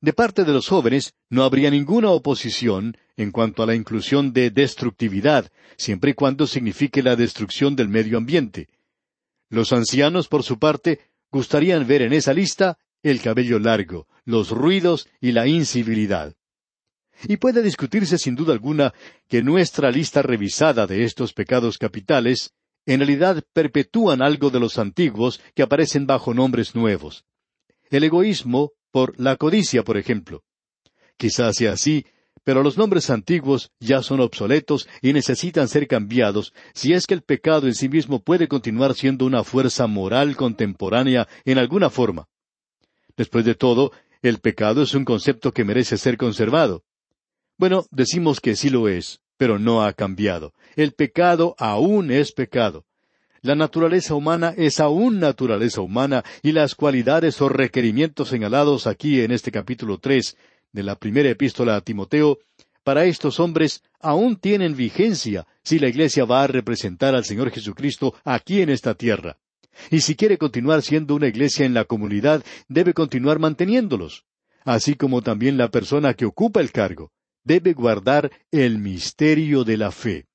De 0.00 0.12
parte 0.12 0.44
de 0.44 0.52
los 0.52 0.68
jóvenes 0.68 1.14
no 1.28 1.44
habría 1.44 1.70
ninguna 1.70 2.10
oposición 2.10 2.96
en 3.16 3.32
cuanto 3.32 3.62
a 3.62 3.66
la 3.66 3.74
inclusión 3.74 4.32
de 4.32 4.50
destructividad, 4.50 5.50
siempre 5.76 6.12
y 6.12 6.14
cuando 6.14 6.46
signifique 6.46 7.02
la 7.02 7.16
destrucción 7.16 7.76
del 7.76 7.88
medio 7.88 8.16
ambiente. 8.16 8.68
Los 9.50 9.72
ancianos, 9.72 10.28
por 10.28 10.42
su 10.42 10.58
parte, 10.58 11.00
gustarían 11.30 11.86
ver 11.86 12.02
en 12.02 12.14
esa 12.14 12.32
lista 12.32 12.78
el 13.02 13.20
cabello 13.20 13.58
largo, 13.58 14.06
los 14.24 14.50
ruidos 14.50 15.08
y 15.20 15.32
la 15.32 15.46
incivilidad. 15.46 16.34
Y 17.24 17.36
puede 17.36 17.62
discutirse 17.62 18.18
sin 18.18 18.34
duda 18.34 18.52
alguna 18.52 18.94
que 19.28 19.42
nuestra 19.42 19.90
lista 19.90 20.22
revisada 20.22 20.86
de 20.86 21.04
estos 21.04 21.32
pecados 21.32 21.78
capitales 21.78 22.52
en 22.86 23.00
realidad 23.00 23.42
perpetúan 23.52 24.22
algo 24.22 24.50
de 24.50 24.60
los 24.60 24.78
antiguos 24.78 25.40
que 25.54 25.62
aparecen 25.62 26.06
bajo 26.06 26.34
nombres 26.34 26.74
nuevos. 26.74 27.24
El 27.90 28.04
egoísmo 28.04 28.72
por 28.90 29.18
la 29.20 29.36
codicia, 29.36 29.82
por 29.82 29.96
ejemplo. 29.96 30.42
Quizás 31.16 31.56
sea 31.56 31.72
así, 31.72 32.06
pero 32.44 32.62
los 32.62 32.78
nombres 32.78 33.10
antiguos 33.10 33.70
ya 33.80 34.02
son 34.02 34.20
obsoletos 34.20 34.88
y 35.02 35.12
necesitan 35.12 35.68
ser 35.68 35.86
cambiados 35.86 36.54
si 36.72 36.94
es 36.94 37.06
que 37.06 37.14
el 37.14 37.22
pecado 37.22 37.66
en 37.66 37.74
sí 37.74 37.88
mismo 37.88 38.22
puede 38.22 38.48
continuar 38.48 38.94
siendo 38.94 39.26
una 39.26 39.44
fuerza 39.44 39.86
moral 39.86 40.36
contemporánea 40.36 41.28
en 41.44 41.58
alguna 41.58 41.90
forma. 41.90 42.28
Después 43.16 43.44
de 43.44 43.54
todo, 43.54 43.92
el 44.22 44.38
pecado 44.38 44.82
es 44.82 44.94
un 44.94 45.04
concepto 45.04 45.52
que 45.52 45.64
merece 45.64 45.98
ser 45.98 46.16
conservado. 46.16 46.84
Bueno, 47.60 47.84
decimos 47.90 48.40
que 48.40 48.56
sí 48.56 48.70
lo 48.70 48.88
es, 48.88 49.20
pero 49.36 49.58
no 49.58 49.82
ha 49.82 49.92
cambiado. 49.92 50.54
El 50.76 50.92
pecado 50.92 51.54
aún 51.58 52.10
es 52.10 52.32
pecado. 52.32 52.86
La 53.42 53.54
naturaleza 53.54 54.14
humana 54.14 54.54
es 54.56 54.80
aún 54.80 55.20
naturaleza 55.20 55.82
humana 55.82 56.24
y 56.42 56.52
las 56.52 56.74
cualidades 56.74 57.38
o 57.42 57.50
requerimientos 57.50 58.30
señalados 58.30 58.86
aquí 58.86 59.20
en 59.20 59.30
este 59.30 59.52
capítulo 59.52 59.98
tres 59.98 60.38
de 60.72 60.84
la 60.84 60.94
primera 60.94 61.28
epístola 61.28 61.76
a 61.76 61.82
Timoteo, 61.82 62.38
para 62.82 63.04
estos 63.04 63.38
hombres 63.40 63.82
aún 64.00 64.36
tienen 64.36 64.74
vigencia 64.74 65.46
si 65.62 65.78
la 65.78 65.88
Iglesia 65.88 66.24
va 66.24 66.44
a 66.44 66.46
representar 66.46 67.14
al 67.14 67.26
Señor 67.26 67.50
Jesucristo 67.50 68.14
aquí 68.24 68.62
en 68.62 68.70
esta 68.70 68.94
tierra. 68.94 69.36
Y 69.90 70.00
si 70.00 70.16
quiere 70.16 70.38
continuar 70.38 70.80
siendo 70.80 71.14
una 71.14 71.28
iglesia 71.28 71.66
en 71.66 71.74
la 71.74 71.84
comunidad, 71.84 72.42
debe 72.68 72.94
continuar 72.94 73.38
manteniéndolos, 73.38 74.24
así 74.64 74.94
como 74.94 75.20
también 75.20 75.58
la 75.58 75.68
persona 75.68 76.14
que 76.14 76.24
ocupa 76.24 76.62
el 76.62 76.72
cargo. 76.72 77.12
Debe 77.44 77.72
guardar 77.72 78.30
el 78.50 78.78
misterio 78.78 79.64
de 79.64 79.76
la 79.76 79.90
fe. 79.90 80.26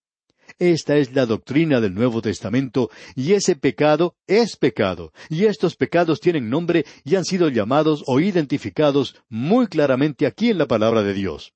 Esta 0.59 0.95
es 0.97 1.13
la 1.13 1.25
doctrina 1.25 1.81
del 1.81 1.93
Nuevo 1.93 2.21
Testamento, 2.21 2.89
y 3.15 3.33
ese 3.33 3.55
pecado 3.55 4.15
es 4.25 4.55
pecado, 4.55 5.11
y 5.29 5.45
estos 5.45 5.75
pecados 5.75 6.19
tienen 6.19 6.49
nombre 6.49 6.85
y 7.03 7.15
han 7.15 7.25
sido 7.25 7.49
llamados 7.49 8.03
o 8.07 8.19
identificados 8.19 9.15
muy 9.27 9.67
claramente 9.67 10.25
aquí 10.25 10.49
en 10.49 10.57
la 10.57 10.67
palabra 10.67 11.03
de 11.03 11.13
Dios. 11.13 11.53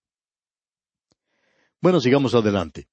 Bueno, 1.82 2.02
sigamos 2.02 2.36
adelante. 2.36 2.88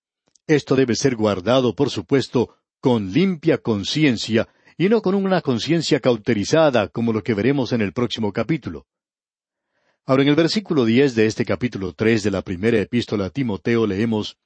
Esto 0.46 0.76
debe 0.76 0.94
ser 0.94 1.16
guardado, 1.16 1.74
por 1.74 1.90
supuesto, 1.90 2.56
con 2.80 3.12
limpia 3.12 3.58
conciencia, 3.58 4.48
y 4.78 4.88
no 4.88 5.02
con 5.02 5.16
una 5.16 5.40
conciencia 5.40 5.98
cauterizada, 5.98 6.88
como 6.88 7.12
lo 7.12 7.22
que 7.22 7.34
veremos 7.34 7.72
en 7.72 7.80
el 7.80 7.92
próximo 7.92 8.32
capítulo. 8.32 8.86
Ahora, 10.08 10.22
en 10.22 10.28
el 10.28 10.36
versículo 10.36 10.84
diez 10.84 11.16
de 11.16 11.26
este 11.26 11.44
capítulo 11.44 11.92
tres 11.92 12.22
de 12.22 12.30
la 12.30 12.42
primera 12.42 12.80
epístola 12.80 13.26
a 13.26 13.30
Timoteo 13.30 13.88
leemos 13.88 14.38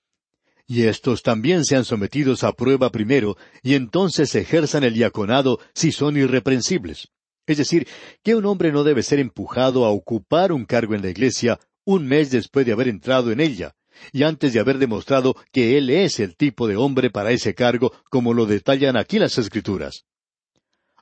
y 0.66 0.84
estos 0.84 1.22
también 1.22 1.66
sean 1.66 1.84
sometidos 1.84 2.44
a 2.44 2.52
prueba 2.52 2.90
primero, 2.90 3.36
y 3.62 3.74
entonces 3.74 4.34
ejerzan 4.36 4.84
el 4.84 4.94
diaconado 4.94 5.58
si 5.74 5.92
son 5.92 6.16
irreprensibles. 6.16 7.08
Es 7.46 7.58
decir, 7.58 7.88
que 8.22 8.36
un 8.36 8.46
hombre 8.46 8.72
no 8.72 8.84
debe 8.84 9.02
ser 9.02 9.18
empujado 9.18 9.84
a 9.84 9.90
ocupar 9.90 10.52
un 10.52 10.64
cargo 10.64 10.94
en 10.94 11.02
la 11.02 11.10
iglesia 11.10 11.58
un 11.84 12.06
mes 12.06 12.30
después 12.30 12.64
de 12.64 12.72
haber 12.72 12.88
entrado 12.88 13.32
en 13.32 13.40
ella, 13.40 13.74
y 14.12 14.22
antes 14.22 14.52
de 14.52 14.60
haber 14.60 14.78
demostrado 14.78 15.34
que 15.52 15.76
él 15.76 15.90
es 15.90 16.20
el 16.20 16.36
tipo 16.36 16.68
de 16.68 16.76
hombre 16.76 17.10
para 17.10 17.32
ese 17.32 17.52
cargo, 17.54 17.92
como 18.08 18.32
lo 18.32 18.46
detallan 18.46 18.96
aquí 18.96 19.18
las 19.18 19.36
Escrituras. 19.36 20.06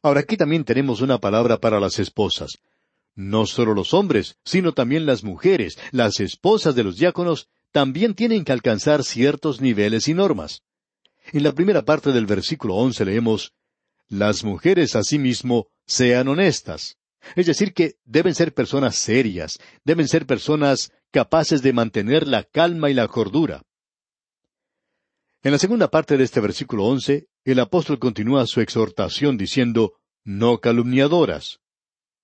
Ahora 0.03 0.21
aquí 0.21 0.37
también 0.37 0.65
tenemos 0.65 1.03
una 1.03 1.19
palabra 1.19 1.59
para 1.59 1.79
las 1.79 1.99
esposas. 1.99 2.59
No 3.19 3.47
solo 3.47 3.75
los 3.75 3.95
hombres, 3.95 4.37
sino 4.45 4.75
también 4.75 5.05
las 5.05 5.25
mujeres, 5.25 5.77
las 5.91 6.21
esposas 6.21 6.77
de 6.77 6.85
los 6.85 6.99
diáconos, 6.99 7.49
también 7.73 8.15
tienen 8.15 8.45
que 8.45 8.53
alcanzar 8.53 9.03
ciertos 9.03 9.61
niveles 9.61 10.07
y 10.07 10.15
normas. 10.15 10.63
En 11.33 11.43
la 11.43 11.53
primera 11.53 11.85
parte 11.85 12.13
del 12.13 12.27
versículo 12.27 12.77
once 12.77 13.05
leemos 13.05 13.55
Las 14.07 14.45
mujeres 14.45 14.95
asimismo 14.95 15.67
sean 15.85 16.29
honestas. 16.29 16.97
Es 17.35 17.47
decir, 17.47 17.75
que 17.75 17.97
deben 18.05 18.37
ser 18.37 18.55
personas 18.55 18.95
serias, 18.95 19.59
deben 19.83 20.07
ser 20.07 20.25
personas 20.25 20.93
capaces 21.11 21.61
de 21.61 21.73
mantener 21.73 22.29
la 22.29 22.45
calma 22.45 22.89
y 22.89 22.95
la 22.95 23.09
cordura. 23.09 23.65
En 25.43 25.51
la 25.51 25.59
segunda 25.59 25.89
parte 25.91 26.17
de 26.17 26.23
este 26.23 26.39
versículo 26.39 26.85
once, 26.85 27.27
el 27.43 27.59
apóstol 27.59 27.99
continúa 27.99 28.47
su 28.47 28.61
exhortación 28.61 29.37
diciendo 29.37 29.95
no 30.23 30.61
calumniadoras. 30.61 31.59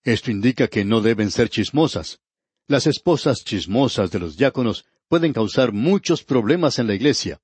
Esto 0.04 0.30
indica 0.30 0.68
que 0.68 0.84
no 0.84 1.00
deben 1.00 1.30
ser 1.30 1.48
chismosas. 1.48 2.20
Las 2.68 2.86
esposas 2.86 3.42
chismosas 3.42 4.10
de 4.10 4.18
los 4.18 4.36
diáconos 4.36 4.84
pueden 5.08 5.32
causar 5.32 5.72
muchos 5.72 6.22
problemas 6.22 6.78
en 6.78 6.86
la 6.86 6.94
iglesia. 6.94 7.40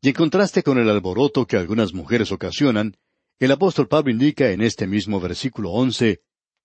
Y 0.00 0.08
en 0.08 0.14
contraste 0.14 0.62
con 0.62 0.78
el 0.78 0.88
alboroto 0.88 1.46
que 1.46 1.58
algunas 1.58 1.92
mujeres 1.92 2.32
ocasionan, 2.32 2.96
el 3.38 3.52
apóstol 3.52 3.88
Pablo 3.88 4.10
indica 4.10 4.50
en 4.50 4.62
este 4.62 4.86
mismo 4.86 5.20
versículo 5.20 5.70
once, 5.70 6.22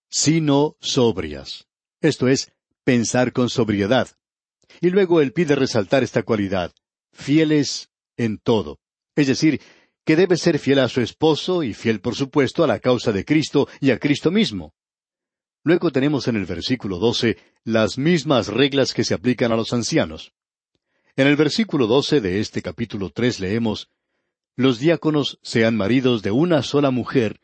sino 0.10 0.78
sobrias. 0.80 1.68
Esto 2.02 2.30
es, 2.30 2.54
pensar 2.86 3.34
con 3.34 3.50
sobriedad. 3.50 4.10
Y 4.80 4.90
luego 4.90 5.20
él 5.20 5.34
pide 5.34 5.56
resaltar 5.56 6.04
esta 6.04 6.24
cualidad, 6.24 6.74
fieles 7.12 7.90
en 8.16 8.38
todo. 8.38 8.80
Es 9.16 9.28
decir, 9.28 9.60
que 10.06 10.16
debe 10.16 10.38
ser 10.38 10.60
fiel 10.60 10.80
a 10.80 10.88
su 10.88 11.02
esposo 11.02 11.64
y 11.64 11.74
fiel, 11.74 12.00
por 12.00 12.16
supuesto, 12.16 12.64
a 12.64 12.68
la 12.68 12.80
causa 12.80 13.12
de 13.12 13.26
Cristo 13.26 13.68
y 13.82 13.92
a 13.92 14.00
Cristo 14.00 14.32
mismo. 14.32 14.74
Luego 15.66 15.90
tenemos 15.90 16.28
en 16.28 16.36
el 16.36 16.46
versículo 16.46 17.00
doce 17.00 17.38
las 17.64 17.98
mismas 17.98 18.50
reglas 18.50 18.94
que 18.94 19.04
se 19.04 19.16
aplican 19.16 19.52
a 19.52 19.56
los 19.56 19.74
ancianos. 19.74 20.32
En 21.16 21.26
el 21.26 21.36
versículo 21.36 21.88
doce 21.88 22.22
de 22.22 22.40
este 22.40 22.62
capítulo 22.62 23.10
tres 23.10 23.40
leemos 23.40 23.90
Los 24.56 24.78
diáconos 24.78 25.40
sean 25.42 25.76
maridos 25.76 26.22
de 26.22 26.30
una 26.30 26.62
sola 26.62 26.92
mujer, 26.92 27.42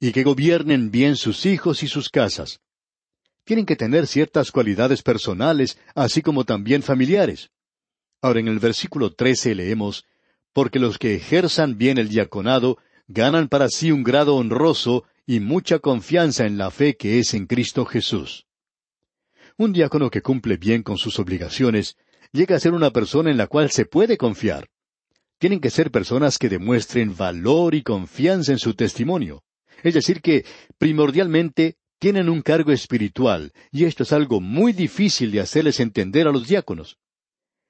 y 0.00 0.10
que 0.10 0.24
gobiernen 0.24 0.90
bien 0.90 1.14
sus 1.14 1.46
hijos 1.46 1.84
y 1.84 1.86
sus 1.86 2.10
casas. 2.10 2.60
Tienen 3.44 3.66
que 3.66 3.76
tener 3.76 4.08
ciertas 4.08 4.50
cualidades 4.50 5.04
personales, 5.04 5.78
así 5.94 6.22
como 6.22 6.42
también 6.42 6.82
familiares. 6.82 7.52
Ahora 8.20 8.40
en 8.40 8.48
el 8.48 8.58
versículo 8.58 9.12
trece 9.12 9.54
leemos 9.54 10.04
Porque 10.52 10.80
los 10.80 10.98
que 10.98 11.14
ejerzan 11.14 11.78
bien 11.78 11.98
el 11.98 12.08
diaconado 12.08 12.78
ganan 13.06 13.46
para 13.46 13.68
sí 13.68 13.92
un 13.92 14.02
grado 14.02 14.34
honroso 14.34 15.04
y 15.26 15.40
mucha 15.40 15.78
confianza 15.78 16.46
en 16.46 16.58
la 16.58 16.70
fe 16.70 16.96
que 16.96 17.18
es 17.18 17.34
en 17.34 17.46
Cristo 17.46 17.84
Jesús. 17.84 18.46
Un 19.56 19.72
diácono 19.72 20.10
que 20.10 20.22
cumple 20.22 20.56
bien 20.56 20.82
con 20.82 20.98
sus 20.98 21.18
obligaciones 21.18 21.96
llega 22.32 22.56
a 22.56 22.60
ser 22.60 22.72
una 22.72 22.90
persona 22.90 23.30
en 23.30 23.36
la 23.36 23.46
cual 23.46 23.70
se 23.70 23.86
puede 23.86 24.16
confiar. 24.16 24.68
Tienen 25.38 25.60
que 25.60 25.70
ser 25.70 25.90
personas 25.90 26.38
que 26.38 26.48
demuestren 26.48 27.16
valor 27.16 27.74
y 27.74 27.82
confianza 27.82 28.52
en 28.52 28.58
su 28.58 28.74
testimonio. 28.74 29.44
Es 29.82 29.94
decir, 29.94 30.20
que 30.20 30.44
primordialmente 30.78 31.76
tienen 31.98 32.28
un 32.28 32.42
cargo 32.42 32.72
espiritual, 32.72 33.52
y 33.70 33.84
esto 33.84 34.02
es 34.02 34.12
algo 34.12 34.40
muy 34.40 34.72
difícil 34.72 35.30
de 35.30 35.40
hacerles 35.40 35.80
entender 35.80 36.26
a 36.26 36.32
los 36.32 36.46
diáconos. 36.46 36.98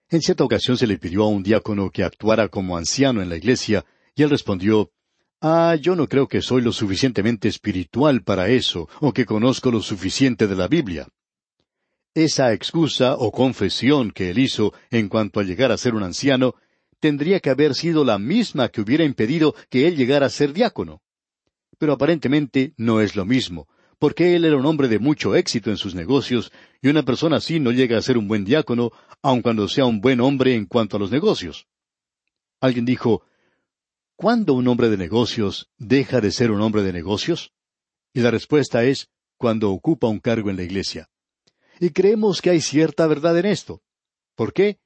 En 0.09 0.23
cierta 0.23 0.45
ocasión 0.45 0.77
se 0.77 0.87
le 0.87 0.99
pidió 0.99 1.25
a 1.25 1.29
un 1.29 1.43
diácono 1.43 1.91
que 1.91 2.05
actuara 2.05 2.49
como 2.49 2.77
anciano 2.77 3.23
en 3.23 3.29
la 3.29 3.37
iglesia, 3.37 3.85
y 4.15 4.23
él 4.23 4.31
respondió 4.31 4.91
Ah, 5.47 5.77
yo 5.79 5.95
no 5.95 6.09
creo 6.09 6.27
que 6.27 6.41
soy 6.41 6.63
lo 6.63 6.73
suficientemente 6.73 7.49
espiritual 7.49 8.23
para 8.23 8.49
eso, 8.49 8.89
o 9.01 9.13
que 9.13 9.27
conozco 9.27 9.71
lo 9.71 9.83
suficiente 9.83 10.47
de 10.47 10.57
la 10.57 10.69
Biblia. 10.69 11.07
Esa 12.15 12.55
excusa 12.55 13.17
o 13.17 13.31
confesión 13.31 14.11
que 14.11 14.31
él 14.31 14.39
hizo 14.39 14.73
en 14.91 15.11
cuanto 15.11 15.41
a 15.41 15.43
llegar 15.43 15.71
a 15.71 15.77
ser 15.77 15.95
un 15.95 16.03
anciano 16.03 16.55
tendría 16.99 17.41
que 17.41 17.51
haber 17.51 17.75
sido 17.75 18.07
la 18.07 18.19
misma 18.19 18.71
que 18.71 18.81
hubiera 18.81 19.05
impedido 19.05 19.55
que 19.69 19.87
él 19.87 19.97
llegara 19.97 20.25
a 20.25 20.31
ser 20.31 20.55
diácono. 20.55 21.03
Pero 21.77 21.93
aparentemente 21.93 22.73
no 22.79 23.03
es 23.03 23.15
lo 23.15 23.27
mismo, 23.27 23.69
porque 23.99 24.37
él 24.37 24.47
era 24.47 24.57
un 24.57 24.65
hombre 24.65 24.89
de 24.89 24.99
mucho 24.99 25.37
éxito 25.37 25.69
en 25.69 25.77
sus 25.77 25.95
negocios, 25.95 26.53
y 26.81 26.89
una 26.89 27.03
persona 27.03 27.37
así 27.37 27.61
no 27.61 27.71
llega 27.71 27.99
a 27.99 28.03
ser 28.03 28.17
un 28.17 28.29
buen 28.29 28.47
diácono, 28.47 28.93
aun 29.21 29.43
cuando 29.43 29.69
sea 29.69 29.85
un 29.85 30.01
buen 30.01 30.23
hombre 30.23 30.55
en 30.55 30.65
cuanto 30.65 30.97
a 30.97 31.01
los 31.01 31.11
negocios. 31.11 31.67
Alguien 32.63 32.87
dijo, 32.87 33.25
¿Cuándo 34.17 34.55
un 34.55 34.69
hombre 34.69 34.91
de 34.91 34.97
negocios 34.97 35.69
deja 35.77 36.21
de 36.21 36.31
ser 36.31 36.53
un 36.53 36.61
hombre 36.61 36.83
de 36.83 36.93
negocios? 36.93 37.53
Y 38.13 38.21
la 38.21 38.31
respuesta 38.31 38.85
es, 38.85 39.09
cuando 39.37 39.73
ocupa 39.73 40.07
un 40.07 40.21
cargo 40.21 40.51
en 40.51 40.57
la 40.57 40.63
iglesia. 40.63 41.09
Y 41.81 41.91
creemos 41.91 42.41
que 42.41 42.51
hay 42.51 42.61
cierta 42.61 43.09
verdad 43.09 43.37
en 43.39 43.47
esto. 43.47 43.83
¿Por 44.37 44.53
qué? 44.53 44.79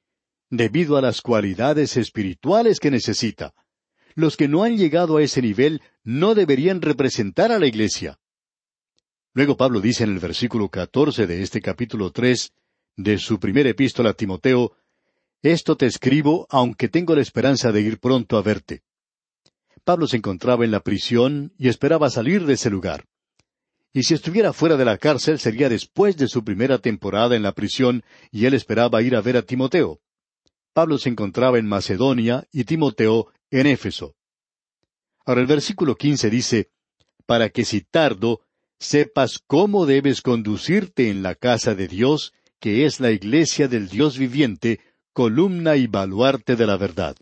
Debido 0.48 0.96
a 0.96 1.02
las 1.02 1.20
cualidades 1.20 1.98
espirituales 1.98 2.80
que 2.80 2.90
necesita. 2.90 3.52
Los 4.14 4.36
que 4.36 4.48
no 4.48 4.62
han 4.62 4.78
llegado 4.78 5.18
a 5.18 5.22
ese 5.22 5.42
nivel 5.42 5.82
no 6.02 6.34
deberían 6.34 6.80
representar 6.80 7.52
a 7.52 7.58
la 7.58 7.66
iglesia. 7.66 8.18
Luego 9.34 9.58
Pablo 9.58 9.82
dice 9.82 10.04
en 10.04 10.10
el 10.10 10.18
versículo 10.20 10.70
catorce 10.70 11.26
de 11.26 11.42
este 11.42 11.60
capítulo 11.60 12.10
tres 12.10 12.52
de 12.96 13.18
su 13.18 13.38
primera 13.38 13.68
epístola 13.68 14.10
a 14.10 14.14
Timoteo, 14.14 14.72
Esto 15.42 15.76
te 15.76 15.86
escribo 15.86 16.46
aunque 16.48 16.88
tengo 16.88 17.14
la 17.14 17.20
esperanza 17.20 17.70
de 17.70 17.82
ir 17.82 18.00
pronto 18.00 18.38
a 18.38 18.42
verte. 18.42 18.82
Pablo 19.88 20.06
se 20.06 20.18
encontraba 20.18 20.66
en 20.66 20.70
la 20.70 20.80
prisión 20.80 21.54
y 21.56 21.68
esperaba 21.68 22.10
salir 22.10 22.44
de 22.44 22.52
ese 22.52 22.68
lugar. 22.68 23.06
Y 23.94 24.02
si 24.02 24.12
estuviera 24.12 24.52
fuera 24.52 24.76
de 24.76 24.84
la 24.84 24.98
cárcel 24.98 25.38
sería 25.38 25.70
después 25.70 26.18
de 26.18 26.28
su 26.28 26.44
primera 26.44 26.76
temporada 26.76 27.36
en 27.36 27.42
la 27.42 27.52
prisión 27.52 28.04
y 28.30 28.44
él 28.44 28.52
esperaba 28.52 29.00
ir 29.00 29.16
a 29.16 29.22
ver 29.22 29.38
a 29.38 29.42
Timoteo. 29.44 29.98
Pablo 30.74 30.98
se 30.98 31.08
encontraba 31.08 31.58
en 31.58 31.66
Macedonia 31.66 32.46
y 32.52 32.64
Timoteo 32.64 33.28
en 33.50 33.66
Éfeso. 33.66 34.14
Ahora 35.24 35.40
el 35.40 35.46
versículo 35.46 35.96
quince 35.96 36.28
dice, 36.28 36.68
para 37.24 37.48
que 37.48 37.64
si 37.64 37.80
tardo, 37.80 38.42
sepas 38.78 39.38
cómo 39.38 39.86
debes 39.86 40.20
conducirte 40.20 41.08
en 41.08 41.22
la 41.22 41.34
casa 41.34 41.74
de 41.74 41.88
Dios, 41.88 42.34
que 42.60 42.84
es 42.84 43.00
la 43.00 43.10
iglesia 43.10 43.68
del 43.68 43.88
Dios 43.88 44.18
viviente, 44.18 44.80
columna 45.14 45.76
y 45.76 45.86
baluarte 45.86 46.56
de 46.56 46.66
la 46.66 46.76
verdad. 46.76 47.16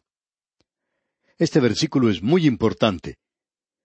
Este 1.38 1.60
versículo 1.60 2.08
es 2.08 2.22
muy 2.22 2.46
importante. 2.46 3.18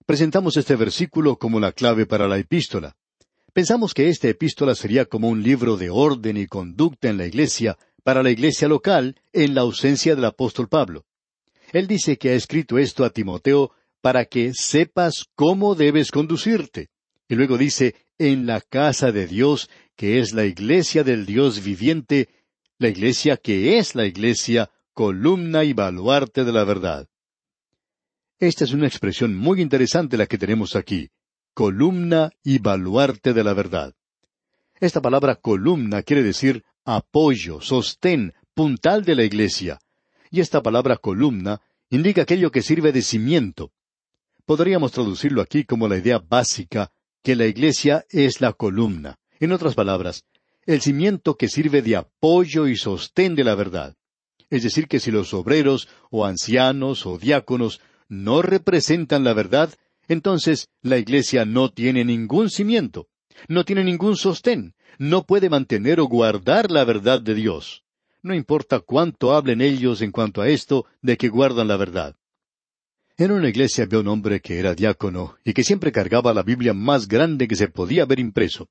Presentamos 0.06 0.56
este 0.56 0.78
versículo 0.78 1.38
como 1.38 1.60
la 1.60 1.74
clave 1.74 2.06
para 2.06 2.28
la 2.28 2.38
epístola. 2.38 2.96
Pensamos 3.52 3.94
que 3.94 4.08
esta 4.08 4.30
epístola 4.30 4.74
sería 4.74 5.06
como 5.06 5.28
un 5.28 5.44
libro 5.44 5.76
de 5.76 5.90
orden 5.90 6.38
y 6.38 6.48
conducta 6.48 7.10
en 7.10 7.18
la 7.18 7.26
iglesia, 7.26 7.78
para 8.04 8.24
la 8.24 8.32
iglesia 8.32 8.70
local, 8.70 9.20
en 9.34 9.54
la 9.54 9.62
ausencia 9.62 10.16
del 10.16 10.24
apóstol 10.24 10.70
Pablo. 10.70 11.06
Él 11.74 11.88
dice 11.88 12.18
que 12.18 12.30
ha 12.30 12.36
escrito 12.36 12.78
esto 12.78 13.04
a 13.04 13.10
Timoteo 13.10 13.72
para 14.00 14.24
que 14.26 14.54
sepas 14.54 15.26
cómo 15.36 15.76
debes 15.76 16.12
conducirte. 16.12 16.88
Y 17.28 17.36
luego 17.36 17.58
dice, 17.58 17.96
en 18.18 18.46
la 18.46 18.62
casa 18.62 19.12
de 19.12 19.28
Dios, 19.28 19.70
que 19.98 20.20
es 20.20 20.32
la 20.32 20.46
iglesia 20.46 21.04
del 21.04 21.26
Dios 21.26 21.62
viviente, 21.62 22.30
la 22.78 22.88
iglesia 22.88 23.36
que 23.36 23.78
es 23.78 23.94
la 23.94 24.06
iglesia, 24.06 24.72
columna 24.94 25.66
y 25.66 25.74
baluarte 25.74 26.46
de 26.46 26.54
la 26.54 26.64
verdad. 26.64 27.08
Esta 28.42 28.64
es 28.64 28.74
una 28.74 28.88
expresión 28.88 29.36
muy 29.36 29.62
interesante 29.62 30.18
la 30.18 30.26
que 30.26 30.40
tenemos 30.40 30.76
aquí, 30.76 31.12
columna 31.54 32.32
y 32.44 32.58
baluarte 32.58 33.34
de 33.34 33.44
la 33.44 33.54
verdad. 33.54 33.94
Esta 34.80 35.00
palabra 35.00 35.36
columna 35.36 36.02
quiere 36.02 36.24
decir 36.24 36.64
apoyo, 36.84 37.62
sostén, 37.62 38.34
puntal 38.56 39.06
de 39.06 39.14
la 39.14 39.26
iglesia. 39.26 39.80
Y 40.32 40.40
esta 40.40 40.64
palabra 40.64 40.98
columna 40.98 41.62
indica 41.92 42.24
aquello 42.24 42.50
que 42.50 42.64
sirve 42.64 42.92
de 42.92 43.04
cimiento. 43.04 43.74
Podríamos 44.48 44.92
traducirlo 44.92 45.44
aquí 45.44 45.64
como 45.64 45.88
la 45.88 46.00
idea 46.00 46.18
básica 46.18 46.92
que 47.22 47.36
la 47.36 47.46
iglesia 47.46 48.08
es 48.10 48.42
la 48.42 48.54
columna. 48.54 49.20
En 49.40 49.52
otras 49.52 49.76
palabras, 49.76 50.26
el 50.66 50.82
cimiento 50.82 51.36
que 51.36 51.48
sirve 51.48 51.84
de 51.84 51.96
apoyo 51.96 52.68
y 52.68 52.76
sostén 52.76 53.36
de 53.36 53.44
la 53.44 53.54
verdad. 53.54 53.96
Es 54.50 54.64
decir, 54.64 54.88
que 54.88 55.00
si 55.00 55.12
los 55.12 55.32
obreros 55.36 55.88
o 56.10 56.26
ancianos 56.26 57.06
o 57.06 57.20
diáconos 57.20 57.82
no 58.12 58.42
representan 58.42 59.24
la 59.24 59.34
verdad, 59.34 59.74
entonces 60.10 60.68
la 60.82 60.98
Iglesia 60.98 61.46
no 61.46 61.72
tiene 61.72 62.04
ningún 62.04 62.50
cimiento, 62.50 63.08
no 63.48 63.64
tiene 63.64 63.86
ningún 63.86 64.18
sostén, 64.18 64.76
no 64.98 65.26
puede 65.26 65.50
mantener 65.50 66.02
o 66.02 66.08
guardar 66.08 66.72
la 66.72 66.84
verdad 66.84 67.22
de 67.22 67.36
Dios. 67.36 67.86
No 68.22 68.36
importa 68.36 68.82
cuánto 68.82 69.34
hablen 69.34 69.62
ellos 69.62 70.02
en 70.02 70.12
cuanto 70.12 70.42
a 70.42 70.50
esto 70.50 70.86
de 71.02 71.16
que 71.16 71.30
guardan 71.30 71.70
la 71.70 71.78
verdad. 71.78 72.18
En 73.16 73.32
una 73.32 73.48
iglesia 73.48 73.86
había 73.86 74.00
un 74.00 74.10
hombre 74.10 74.42
que 74.42 74.60
era 74.60 74.76
diácono 74.76 75.38
y 75.46 75.54
que 75.54 75.64
siempre 75.64 75.94
cargaba 75.94 76.34
la 76.34 76.44
Biblia 76.44 76.74
más 76.74 77.08
grande 77.08 77.48
que 77.48 77.56
se 77.56 77.70
podía 77.70 78.04
ver 78.04 78.20
impreso. 78.20 78.68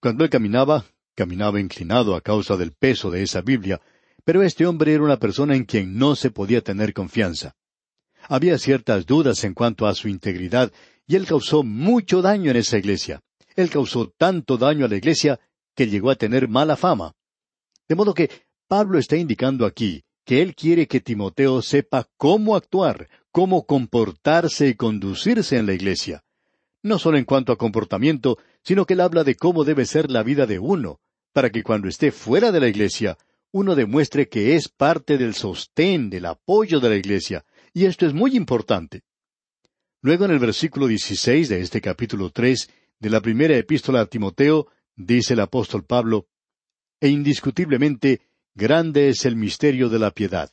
Cuando 0.00 0.24
él 0.24 0.30
caminaba, 0.30 0.84
caminaba 1.14 1.60
inclinado 1.60 2.16
a 2.16 2.22
causa 2.22 2.56
del 2.56 2.72
peso 2.72 3.08
de 3.12 3.22
esa 3.22 3.40
Biblia, 3.40 3.80
pero 4.24 4.42
este 4.42 4.66
hombre 4.66 4.94
era 4.94 5.04
una 5.04 5.20
persona 5.20 5.54
en 5.54 5.64
quien 5.64 5.96
no 5.96 6.16
se 6.16 6.32
podía 6.32 6.60
tener 6.60 6.92
confianza. 6.92 7.54
Había 8.28 8.58
ciertas 8.58 9.06
dudas 9.06 9.42
en 9.44 9.54
cuanto 9.54 9.86
a 9.86 9.94
su 9.94 10.08
integridad, 10.08 10.70
y 11.06 11.16
él 11.16 11.26
causó 11.26 11.62
mucho 11.62 12.22
daño 12.22 12.50
en 12.50 12.58
esa 12.58 12.78
iglesia. 12.78 13.22
Él 13.56 13.70
causó 13.70 14.08
tanto 14.16 14.58
daño 14.58 14.84
a 14.84 14.88
la 14.88 14.96
iglesia 14.96 15.40
que 15.74 15.88
llegó 15.88 16.10
a 16.10 16.16
tener 16.16 16.46
mala 16.48 16.76
fama. 16.76 17.14
De 17.88 17.94
modo 17.94 18.12
que 18.12 18.30
Pablo 18.68 18.98
está 18.98 19.16
indicando 19.16 19.64
aquí 19.64 20.04
que 20.28 20.42
él 20.42 20.54
quiere 20.54 20.86
que 20.86 21.00
Timoteo 21.00 21.62
sepa 21.62 22.06
cómo 22.18 22.54
actuar, 22.54 23.08
cómo 23.30 23.64
comportarse 23.64 24.68
y 24.68 24.74
conducirse 24.74 25.56
en 25.56 25.64
la 25.64 25.72
iglesia. 25.72 26.22
No 26.82 26.98
solo 26.98 27.16
en 27.16 27.24
cuanto 27.24 27.50
a 27.50 27.56
comportamiento, 27.56 28.36
sino 28.62 28.84
que 28.84 28.92
él 28.92 29.00
habla 29.00 29.24
de 29.24 29.36
cómo 29.36 29.64
debe 29.64 29.86
ser 29.86 30.10
la 30.10 30.22
vida 30.22 30.44
de 30.44 30.58
uno, 30.58 31.00
para 31.32 31.48
que 31.48 31.62
cuando 31.62 31.88
esté 31.88 32.12
fuera 32.12 32.52
de 32.52 32.60
la 32.60 32.68
iglesia, 32.68 33.16
uno 33.52 33.74
demuestre 33.74 34.28
que 34.28 34.54
es 34.54 34.68
parte 34.68 35.16
del 35.16 35.32
sostén, 35.34 36.10
del 36.10 36.26
apoyo 36.26 36.78
de 36.78 36.90
la 36.90 36.96
iglesia, 36.96 37.46
y 37.78 37.86
esto 37.86 38.06
es 38.06 38.12
muy 38.12 38.36
importante. 38.36 39.02
Luego 40.02 40.24
en 40.24 40.32
el 40.32 40.40
versículo 40.40 40.88
16 40.88 41.48
de 41.48 41.60
este 41.60 41.80
capítulo 41.80 42.30
tres 42.30 42.68
de 42.98 43.08
la 43.08 43.20
primera 43.20 43.56
epístola 43.56 44.00
a 44.00 44.06
Timoteo, 44.06 44.66
dice 44.96 45.34
el 45.34 45.40
apóstol 45.40 45.84
Pablo, 45.84 46.26
E 47.00 47.08
indiscutiblemente 47.08 48.20
grande 48.56 49.08
es 49.08 49.24
el 49.24 49.36
misterio 49.36 49.88
de 49.88 50.00
la 50.00 50.10
piedad. 50.10 50.50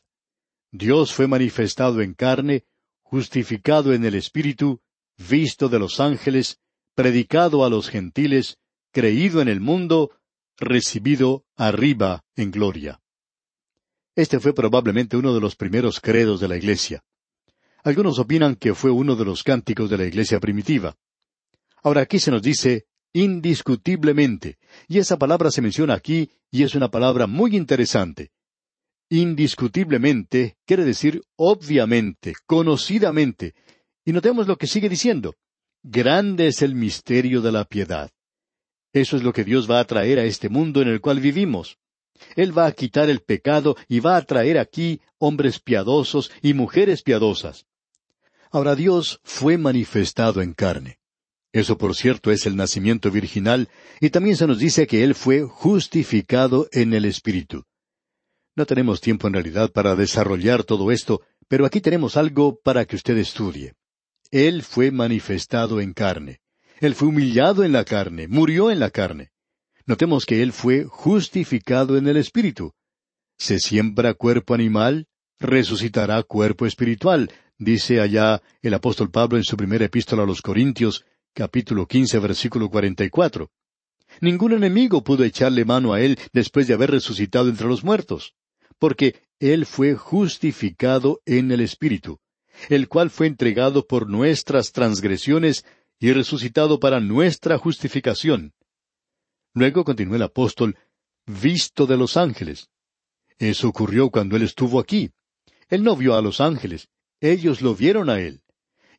Dios 0.72 1.14
fue 1.14 1.26
manifestado 1.26 2.04
en 2.04 2.14
carne, 2.14 2.64
justificado 3.02 3.92
en 3.96 4.06
el 4.06 4.14
Espíritu, 4.14 4.82
visto 5.18 5.68
de 5.68 5.80
los 5.80 6.00
ángeles, 6.00 6.60
predicado 6.94 7.66
a 7.66 7.72
los 7.72 7.90
gentiles, 7.90 8.60
creído 8.92 9.42
en 9.42 9.48
el 9.48 9.62
mundo, 9.62 10.12
recibido 10.58 11.44
arriba 11.56 12.24
en 12.36 12.52
gloria. 12.52 13.02
Este 14.16 14.40
fue 14.40 14.54
probablemente 14.54 15.18
uno 15.18 15.34
de 15.34 15.42
los 15.42 15.56
primeros 15.56 16.00
credos 16.00 16.40
de 16.40 16.50
la 16.50 16.58
Iglesia. 16.58 17.04
Algunos 17.86 18.18
opinan 18.18 18.56
que 18.56 18.74
fue 18.74 18.90
uno 18.90 19.16
de 19.16 19.26
los 19.26 19.44
cánticos 19.44 19.92
de 19.92 20.00
la 20.00 20.06
Iglesia 20.06 20.40
primitiva. 20.40 20.98
Ahora 21.84 22.02
aquí 22.02 22.18
se 22.18 22.32
nos 22.32 22.42
dice 22.42 22.88
indiscutiblemente, 23.14 24.58
y 24.88 24.98
esa 24.98 25.18
palabra 25.20 25.52
se 25.52 25.62
menciona 25.62 25.94
aquí 25.94 26.32
y 26.50 26.64
es 26.64 26.74
una 26.74 26.90
palabra 26.90 27.28
muy 27.28 27.56
interesante. 27.56 28.32
Indiscutiblemente 29.12 30.58
quiere 30.66 30.84
decir 30.84 31.22
obviamente, 31.36 32.34
conocidamente. 32.48 33.54
Y 34.04 34.14
notemos 34.14 34.48
lo 34.48 34.58
que 34.58 34.66
sigue 34.66 34.90
diciendo. 34.90 35.36
Grande 35.84 36.48
es 36.48 36.64
el 36.64 36.74
misterio 36.74 37.40
de 37.40 37.52
la 37.52 37.66
piedad. 37.66 38.10
Eso 38.94 39.16
es 39.16 39.22
lo 39.22 39.32
que 39.32 39.44
Dios 39.44 39.70
va 39.70 39.80
a 39.80 39.86
traer 39.86 40.18
a 40.18 40.24
este 40.24 40.50
mundo 40.50 40.82
en 40.82 40.88
el 40.88 41.02
cual 41.02 41.20
vivimos. 41.20 41.78
Él 42.36 42.58
va 42.58 42.66
a 42.66 42.72
quitar 42.72 43.12
el 43.12 43.20
pecado 43.20 43.78
y 43.88 44.00
va 44.00 44.18
a 44.18 44.24
traer 44.24 44.58
aquí 44.58 45.02
hombres 45.20 45.60
piadosos 45.60 46.32
y 46.42 46.56
mujeres 46.56 47.04
piadosas. 47.04 47.68
Ahora 48.52 48.76
Dios 48.76 49.20
fue 49.24 49.58
manifestado 49.58 50.42
en 50.42 50.54
carne. 50.54 51.00
Eso, 51.52 51.78
por 51.78 51.96
cierto, 51.96 52.32
es 52.32 52.46
el 52.46 52.56
nacimiento 52.56 53.12
virginal, 53.12 53.70
y 54.02 54.10
también 54.10 54.36
se 54.36 54.46
nos 54.46 54.60
dice 54.60 54.88
que 54.88 55.04
Él 55.04 55.16
fue 55.16 55.44
justificado 55.44 56.68
en 56.72 56.94
el 56.94 57.06
Espíritu. 57.06 57.64
No 58.56 58.66
tenemos 58.66 59.02
tiempo 59.02 59.28
en 59.28 59.34
realidad 59.34 59.72
para 59.72 59.96
desarrollar 59.96 60.64
todo 60.64 60.92
esto, 60.92 61.22
pero 61.48 61.66
aquí 61.66 61.82
tenemos 61.82 62.18
algo 62.18 62.60
para 62.62 62.86
que 62.86 62.96
usted 62.96 63.18
estudie. 63.18 63.74
Él 64.32 64.64
fue 64.64 64.92
manifestado 64.92 65.80
en 65.80 65.94
carne. 65.94 66.40
Él 66.82 66.96
fue 66.96 67.08
humillado 67.08 67.64
en 67.64 67.72
la 67.72 67.86
carne, 67.86 68.28
murió 68.28 68.72
en 68.72 68.80
la 68.80 68.90
carne. 68.90 69.32
Notemos 69.86 70.26
que 70.26 70.42
Él 70.42 70.52
fue 70.52 70.84
justificado 70.86 71.98
en 71.98 72.08
el 72.08 72.18
Espíritu. 72.18 72.74
Se 73.38 73.60
siembra 73.60 74.14
cuerpo 74.14 74.54
animal, 74.54 75.08
resucitará 75.40 76.24
cuerpo 76.24 76.66
espiritual, 76.66 77.32
dice 77.58 78.02
allá 78.02 78.42
el 78.62 78.74
apóstol 78.74 79.12
Pablo 79.12 79.38
en 79.38 79.44
su 79.44 79.58
primera 79.58 79.86
epístola 79.86 80.24
a 80.24 80.26
los 80.26 80.42
Corintios, 80.42 81.06
capítulo 81.34 81.88
quince, 81.88 82.20
versículo 82.20 82.70
cuarenta 82.70 83.04
y 83.04 83.10
cuatro. 83.10 83.52
Ningún 84.22 84.54
enemigo 84.54 85.04
pudo 85.04 85.24
echarle 85.24 85.66
mano 85.66 85.94
a 85.94 86.02
él 86.02 86.18
después 86.32 86.68
de 86.68 86.74
haber 86.74 86.92
resucitado 86.92 87.50
entre 87.50 87.68
los 87.68 87.84
muertos, 87.84 88.34
porque 88.80 89.22
Él 89.40 89.66
fue 89.66 89.96
justificado 89.96 91.22
en 91.26 91.52
el 91.52 91.62
Espíritu, 91.62 92.20
el 92.70 92.88
cual 92.88 93.10
fue 93.10 93.28
entregado 93.28 93.86
por 93.86 94.10
nuestras 94.10 94.72
transgresiones 94.72 95.66
y 96.00 96.14
resucitado 96.14 96.80
para 96.80 97.00
nuestra 97.00 97.58
justificación. 97.58 98.54
Luego 99.54 99.84
continuó 99.84 100.16
el 100.16 100.22
apóstol, 100.22 100.78
visto 101.26 101.86
de 101.86 101.98
los 101.98 102.18
ángeles. 102.18 102.70
Eso 103.38 103.68
ocurrió 103.68 104.10
cuando 104.10 104.36
él 104.36 104.44
estuvo 104.44 104.80
aquí. 104.80 105.12
Él 105.70 105.84
no 105.84 105.96
vio 105.96 106.16
a 106.16 106.22
los 106.22 106.40
ángeles, 106.42 106.90
ellos 107.22 107.62
lo 107.62 107.76
vieron 107.76 108.10
a 108.10 108.20
él. 108.20 108.42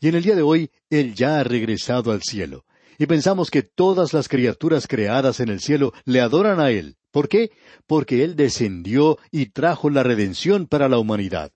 Y 0.00 0.08
en 0.08 0.14
el 0.14 0.22
día 0.22 0.34
de 0.34 0.42
hoy, 0.42 0.70
él 0.90 1.14
ya 1.14 1.40
ha 1.40 1.44
regresado 1.44 2.12
al 2.12 2.22
cielo. 2.22 2.64
Y 2.98 3.06
pensamos 3.06 3.50
que 3.50 3.62
todas 3.62 4.12
las 4.12 4.28
criaturas 4.28 4.86
creadas 4.86 5.40
en 5.40 5.48
el 5.48 5.60
cielo 5.60 5.92
le 6.04 6.20
adoran 6.20 6.60
a 6.60 6.70
él. 6.70 6.96
¿Por 7.10 7.28
qué? 7.28 7.50
Porque 7.86 8.24
él 8.24 8.36
descendió 8.36 9.18
y 9.30 9.46
trajo 9.46 9.90
la 9.90 10.02
redención 10.02 10.66
para 10.66 10.88
la 10.88 10.98
humanidad. 10.98 11.52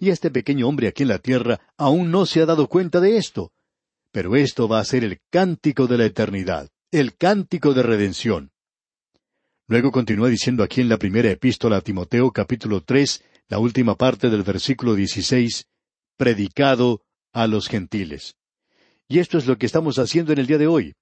Y 0.00 0.10
este 0.10 0.30
pequeño 0.30 0.68
hombre 0.68 0.88
aquí 0.88 1.02
en 1.02 1.08
la 1.10 1.18
tierra 1.18 1.60
aún 1.76 2.10
no 2.10 2.26
se 2.26 2.40
ha 2.40 2.46
dado 2.46 2.68
cuenta 2.68 3.00
de 3.00 3.16
esto. 3.16 3.52
Pero 4.10 4.36
esto 4.36 4.68
va 4.68 4.80
a 4.80 4.84
ser 4.84 5.04
el 5.04 5.18
cántico 5.30 5.86
de 5.86 5.98
la 5.98 6.04
eternidad, 6.04 6.68
el 6.90 7.16
cántico 7.16 7.74
de 7.74 7.82
redención. 7.82 8.50
Luego 9.66 9.90
continúa 9.90 10.28
diciendo 10.28 10.62
aquí 10.62 10.82
en 10.82 10.88
la 10.88 10.98
primera 10.98 11.30
epístola 11.30 11.78
a 11.78 11.80
Timoteo 11.80 12.30
capítulo 12.30 12.82
tres, 12.82 13.22
la 13.48 13.58
última 13.58 13.96
parte 13.96 14.28
del 14.28 14.42
versículo 14.42 14.94
dieciséis, 14.94 15.66
predicado 16.16 17.02
a 17.32 17.46
los 17.46 17.68
gentiles. 17.68 18.36
Y 19.08 19.18
esto 19.18 19.38
es 19.38 19.46
lo 19.46 19.58
que 19.58 19.66
estamos 19.66 19.98
haciendo 19.98 20.32
en 20.32 20.38
el 20.38 20.46
día 20.46 20.58
de 20.58 20.66
hoy. 20.66 20.94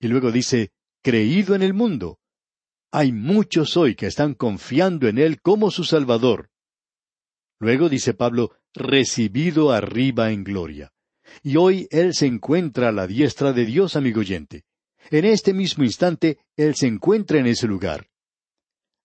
Y 0.00 0.08
luego 0.08 0.32
dice, 0.32 0.70
creído 1.02 1.54
en 1.54 1.62
el 1.62 1.74
mundo. 1.74 2.18
Hay 2.90 3.12
muchos 3.12 3.76
hoy 3.76 3.94
que 3.94 4.06
están 4.06 4.34
confiando 4.34 5.08
en 5.08 5.18
Él 5.18 5.40
como 5.40 5.70
su 5.70 5.84
Salvador. 5.84 6.50
Luego 7.58 7.88
dice 7.88 8.14
Pablo, 8.14 8.52
recibido 8.72 9.72
arriba 9.72 10.30
en 10.30 10.44
gloria. 10.44 10.92
Y 11.42 11.56
hoy 11.56 11.88
Él 11.90 12.14
se 12.14 12.26
encuentra 12.26 12.88
a 12.88 12.92
la 12.92 13.06
diestra 13.06 13.52
de 13.52 13.64
Dios, 13.64 13.96
amigo 13.96 14.20
oyente. 14.20 14.64
En 15.10 15.24
este 15.24 15.52
mismo 15.52 15.84
instante, 15.84 16.38
Él 16.56 16.74
se 16.74 16.86
encuentra 16.86 17.38
en 17.38 17.46
ese 17.46 17.66
lugar. 17.66 18.08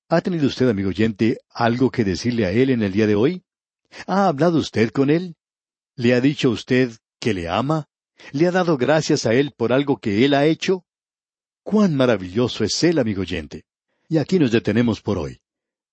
¿Ha 0.08 0.22
tenido 0.22 0.48
usted, 0.48 0.70
amigo 0.70 0.90
oyente, 0.90 1.40
algo 1.50 1.92
que 1.92 2.04
decirle 2.04 2.46
a 2.46 2.52
Él 2.52 2.70
en 2.70 2.84
el 2.84 2.92
día 2.92 3.08
de 3.08 3.16
hoy? 3.16 3.44
¿Ha 4.08 4.28
hablado 4.28 4.58
usted 4.60 4.92
con 4.92 5.10
Él? 5.10 5.36
¿Le 5.96 6.14
ha 6.14 6.22
dicho 6.22 6.50
usted 6.50 6.92
que 7.20 7.34
le 7.34 7.50
ama? 7.50 7.88
¿Le 8.32 8.48
ha 8.48 8.52
dado 8.52 8.78
gracias 8.78 9.26
a 9.26 9.34
Él 9.34 9.54
por 9.56 9.74
algo 9.74 9.98
que 9.98 10.26
Él 10.26 10.34
ha 10.34 10.46
hecho? 10.46 10.86
¡Cuán 11.64 11.96
maravilloso 11.96 12.64
es 12.64 12.84
Él, 12.84 13.00
amigo 13.00 13.22
oyente! 13.22 13.64
Y 14.08 14.18
aquí 14.18 14.40
nos 14.40 14.52
detenemos 14.52 15.02
por 15.02 15.18
hoy. 15.18 15.40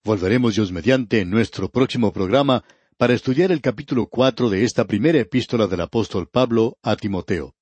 Volveremos 0.04 0.54
Dios 0.54 0.72
mediante 0.72 1.20
en 1.20 1.30
nuestro 1.30 1.68
próximo 1.68 2.12
programa 2.12 2.64
para 2.96 3.12
estudiar 3.12 3.52
el 3.52 3.60
capítulo 3.60 4.06
cuatro 4.06 4.48
de 4.48 4.64
esta 4.64 4.86
primera 4.86 5.18
epístola 5.18 5.66
del 5.66 5.82
apóstol 5.82 6.28
Pablo 6.28 6.78
a 6.82 6.96
Timoteo. 6.96 7.54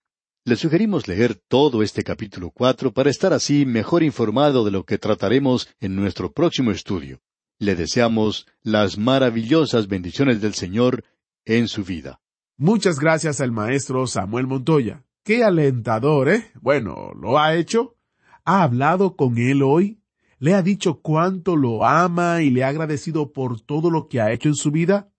Le 0.45 0.57
sugerimos 0.57 1.09
leer 1.09 1.35
todo 1.49 1.83
este 1.83 2.05
capítulo 2.05 2.51
cuatro 2.51 2.93
para 2.93 3.11
estar 3.11 3.33
así 3.33 3.65
mejor 3.65 4.03
informado 4.03 4.65
de 4.65 4.71
lo 4.71 4.85
que 4.85 4.99
trataremos 4.99 5.69
en 5.81 5.97
nuestro 5.97 6.33
próximo 6.33 6.71
estudio. 6.71 7.21
Le 7.65 7.77
deseamos 7.77 8.47
las 8.63 8.99
maravillosas 8.99 9.89
bendiciones 9.89 10.43
del 10.43 10.53
Señor 10.53 11.03
en 11.47 11.67
su 11.67 11.83
vida. 11.83 12.21
Muchas 12.59 13.01
gracias 13.01 13.41
al 13.41 13.53
maestro 13.53 14.07
Samuel 14.07 14.47
Montoya. 14.47 15.03
Qué 15.23 15.45
alentador, 15.45 16.29
¿eh? 16.29 16.51
Bueno, 16.61 17.13
¿lo 17.19 17.39
ha 17.39 17.55
hecho? 17.55 17.97
¿Ha 18.45 18.65
hablado 18.65 19.17
con 19.17 19.39
él 19.39 19.63
hoy? 19.63 19.99
¿Le 20.39 20.53
ha 20.53 20.61
dicho 20.61 21.01
cuánto 21.01 21.57
lo 21.57 21.87
ama 21.87 22.43
y 22.43 22.51
le 22.51 22.65
ha 22.65 22.69
agradecido 22.69 23.33
por 23.33 23.63
todo 23.63 23.91
lo 23.91 24.09
que 24.09 24.21
ha 24.21 24.31
hecho 24.31 24.51
en 24.51 24.57
su 24.57 24.71
vida? 24.71 25.11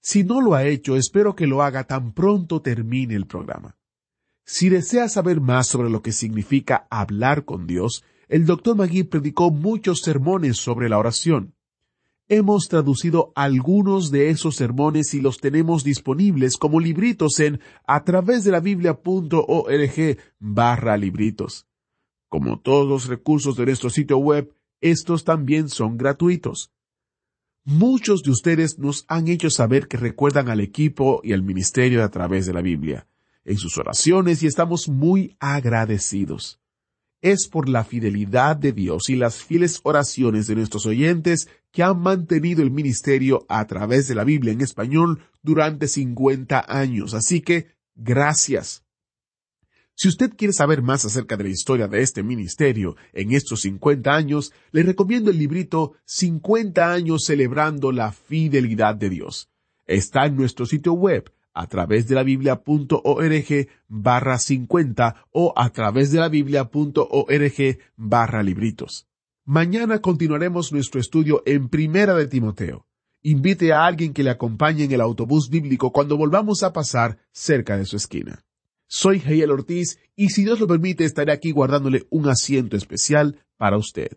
Si 0.00 0.24
no 0.24 0.40
lo 0.40 0.56
ha 0.56 0.64
hecho, 0.64 0.96
espero 0.96 1.36
que 1.36 1.46
lo 1.46 1.62
haga 1.62 1.84
tan 1.84 2.12
pronto 2.12 2.60
termine 2.60 3.14
el 3.14 3.28
programa. 3.28 3.76
Si 4.44 4.68
desea 4.68 5.08
saber 5.08 5.40
más 5.40 5.68
sobre 5.68 5.90
lo 5.90 6.02
que 6.02 6.10
significa 6.10 6.88
hablar 6.90 7.44
con 7.44 7.68
Dios, 7.68 8.02
el 8.26 8.46
Dr. 8.46 8.74
Magui 8.74 9.04
predicó 9.04 9.52
muchos 9.52 10.00
sermones 10.00 10.56
sobre 10.56 10.88
la 10.88 10.98
oración. 10.98 11.54
Hemos 12.30 12.68
traducido 12.68 13.32
algunos 13.34 14.10
de 14.10 14.28
esos 14.28 14.56
sermones 14.56 15.14
y 15.14 15.20
los 15.22 15.38
tenemos 15.38 15.82
disponibles 15.82 16.58
como 16.58 16.78
libritos 16.78 17.40
en 17.40 17.60
a 17.86 18.04
través 18.04 18.44
de 18.44 18.50
la 18.50 18.60
biblia.org 18.60 20.18
barra 20.38 20.96
libritos. 20.98 21.66
Como 22.28 22.60
todos 22.60 22.86
los 22.86 23.06
recursos 23.06 23.56
de 23.56 23.64
nuestro 23.64 23.88
sitio 23.88 24.18
web, 24.18 24.52
estos 24.82 25.24
también 25.24 25.70
son 25.70 25.96
gratuitos. 25.96 26.70
Muchos 27.64 28.22
de 28.22 28.30
ustedes 28.30 28.78
nos 28.78 29.06
han 29.08 29.28
hecho 29.28 29.48
saber 29.48 29.88
que 29.88 29.96
recuerdan 29.96 30.50
al 30.50 30.60
equipo 30.60 31.22
y 31.24 31.32
al 31.32 31.42
ministerio 31.42 32.04
a 32.04 32.10
través 32.10 32.44
de 32.44 32.52
la 32.52 32.60
Biblia 32.60 33.06
en 33.46 33.56
sus 33.56 33.78
oraciones 33.78 34.42
y 34.42 34.46
estamos 34.46 34.88
muy 34.88 35.34
agradecidos. 35.40 36.60
Es 37.20 37.48
por 37.48 37.68
la 37.68 37.84
fidelidad 37.84 38.56
de 38.56 38.72
Dios 38.72 39.08
y 39.08 39.16
las 39.16 39.42
fieles 39.42 39.80
oraciones 39.82 40.46
de 40.46 40.54
nuestros 40.54 40.86
oyentes 40.86 41.48
que 41.72 41.82
han 41.82 42.00
mantenido 42.00 42.62
el 42.62 42.70
ministerio 42.70 43.44
a 43.48 43.66
través 43.66 44.06
de 44.06 44.14
la 44.14 44.24
Biblia 44.24 44.52
en 44.52 44.60
español 44.60 45.20
durante 45.42 45.88
50 45.88 46.64
años. 46.68 47.14
Así 47.14 47.40
que, 47.40 47.66
gracias. 47.96 48.84
Si 49.94 50.06
usted 50.06 50.30
quiere 50.36 50.52
saber 50.52 50.80
más 50.80 51.04
acerca 51.04 51.36
de 51.36 51.42
la 51.42 51.50
historia 51.50 51.88
de 51.88 52.02
este 52.02 52.22
ministerio 52.22 52.94
en 53.12 53.32
estos 53.32 53.62
50 53.62 54.14
años, 54.14 54.52
le 54.70 54.84
recomiendo 54.84 55.32
el 55.32 55.38
librito 55.38 55.94
50 56.04 56.92
años 56.92 57.24
celebrando 57.24 57.90
la 57.90 58.12
fidelidad 58.12 58.94
de 58.94 59.10
Dios. 59.10 59.48
Está 59.88 60.26
en 60.26 60.36
nuestro 60.36 60.66
sitio 60.66 60.92
web 60.92 61.32
a 61.58 61.66
través 61.66 62.06
de 62.06 62.14
la 62.14 62.22
biblia.org 62.22 63.68
barra 63.88 64.38
50 64.38 65.26
o 65.32 65.52
a 65.56 65.70
través 65.70 66.12
de 66.12 66.20
la 66.20 66.28
biblia.org 66.28 67.78
barra 67.96 68.42
libritos. 68.44 69.08
Mañana 69.44 70.00
continuaremos 70.00 70.72
nuestro 70.72 71.00
estudio 71.00 71.42
en 71.46 71.68
Primera 71.68 72.14
de 72.14 72.28
Timoteo. 72.28 72.86
Invite 73.22 73.72
a 73.72 73.86
alguien 73.86 74.12
que 74.12 74.22
le 74.22 74.30
acompañe 74.30 74.84
en 74.84 74.92
el 74.92 75.00
autobús 75.00 75.50
bíblico 75.50 75.90
cuando 75.90 76.16
volvamos 76.16 76.62
a 76.62 76.72
pasar 76.72 77.18
cerca 77.32 77.76
de 77.76 77.86
su 77.86 77.96
esquina. 77.96 78.44
Soy 78.86 79.20
Heiel 79.26 79.50
Ortiz 79.50 79.98
y 80.14 80.28
si 80.28 80.44
Dios 80.44 80.60
lo 80.60 80.68
permite 80.68 81.04
estaré 81.04 81.32
aquí 81.32 81.50
guardándole 81.50 82.06
un 82.10 82.28
asiento 82.28 82.76
especial 82.76 83.44
para 83.56 83.78
usted. 83.78 84.16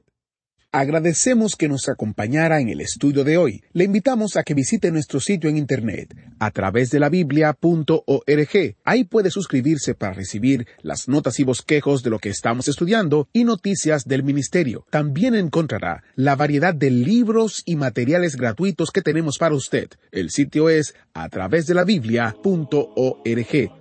Agradecemos 0.74 1.58
que 1.58 1.68
nos 1.68 1.90
acompañara 1.90 2.62
en 2.62 2.70
el 2.70 2.80
estudio 2.80 3.26
de 3.26 3.38
hoy. 3.38 3.62
Le 3.74 3.84
invitamos 3.84 4.38
a 4.38 4.44
que 4.44 4.54
visite 4.54 4.90
nuestro 4.90 5.20
sitio 5.20 5.50
en 5.50 5.58
Internet 5.58 6.16
a 6.40 6.50
través 6.52 6.90
de 6.92 7.00
la 7.02 7.10
biblia.org. 7.10 8.76
Ahí 8.86 9.04
puede 9.04 9.32
suscribirse 9.32 9.96
para 9.96 10.14
recibir 10.14 10.66
las 10.82 11.10
notas 11.10 11.42
y 11.42 11.44
bosquejos 11.44 12.04
de 12.04 12.10
lo 12.10 12.20
que 12.20 12.30
estamos 12.30 12.70
estudiando 12.70 13.28
y 13.34 13.44
noticias 13.44 14.06
del 14.06 14.24
ministerio. 14.24 14.86
También 14.90 15.36
encontrará 15.36 16.06
la 16.16 16.38
variedad 16.38 16.74
de 16.74 16.90
libros 16.90 17.64
y 17.66 17.76
materiales 17.76 18.38
gratuitos 18.38 18.92
que 18.92 19.02
tenemos 19.02 19.38
para 19.40 19.56
usted. 19.56 19.90
El 20.14 20.30
sitio 20.30 20.70
es 20.70 20.96
a 21.14 21.28
través 21.28 21.68
de 21.68 21.74
la 21.74 21.84
biblia.org. 21.84 23.81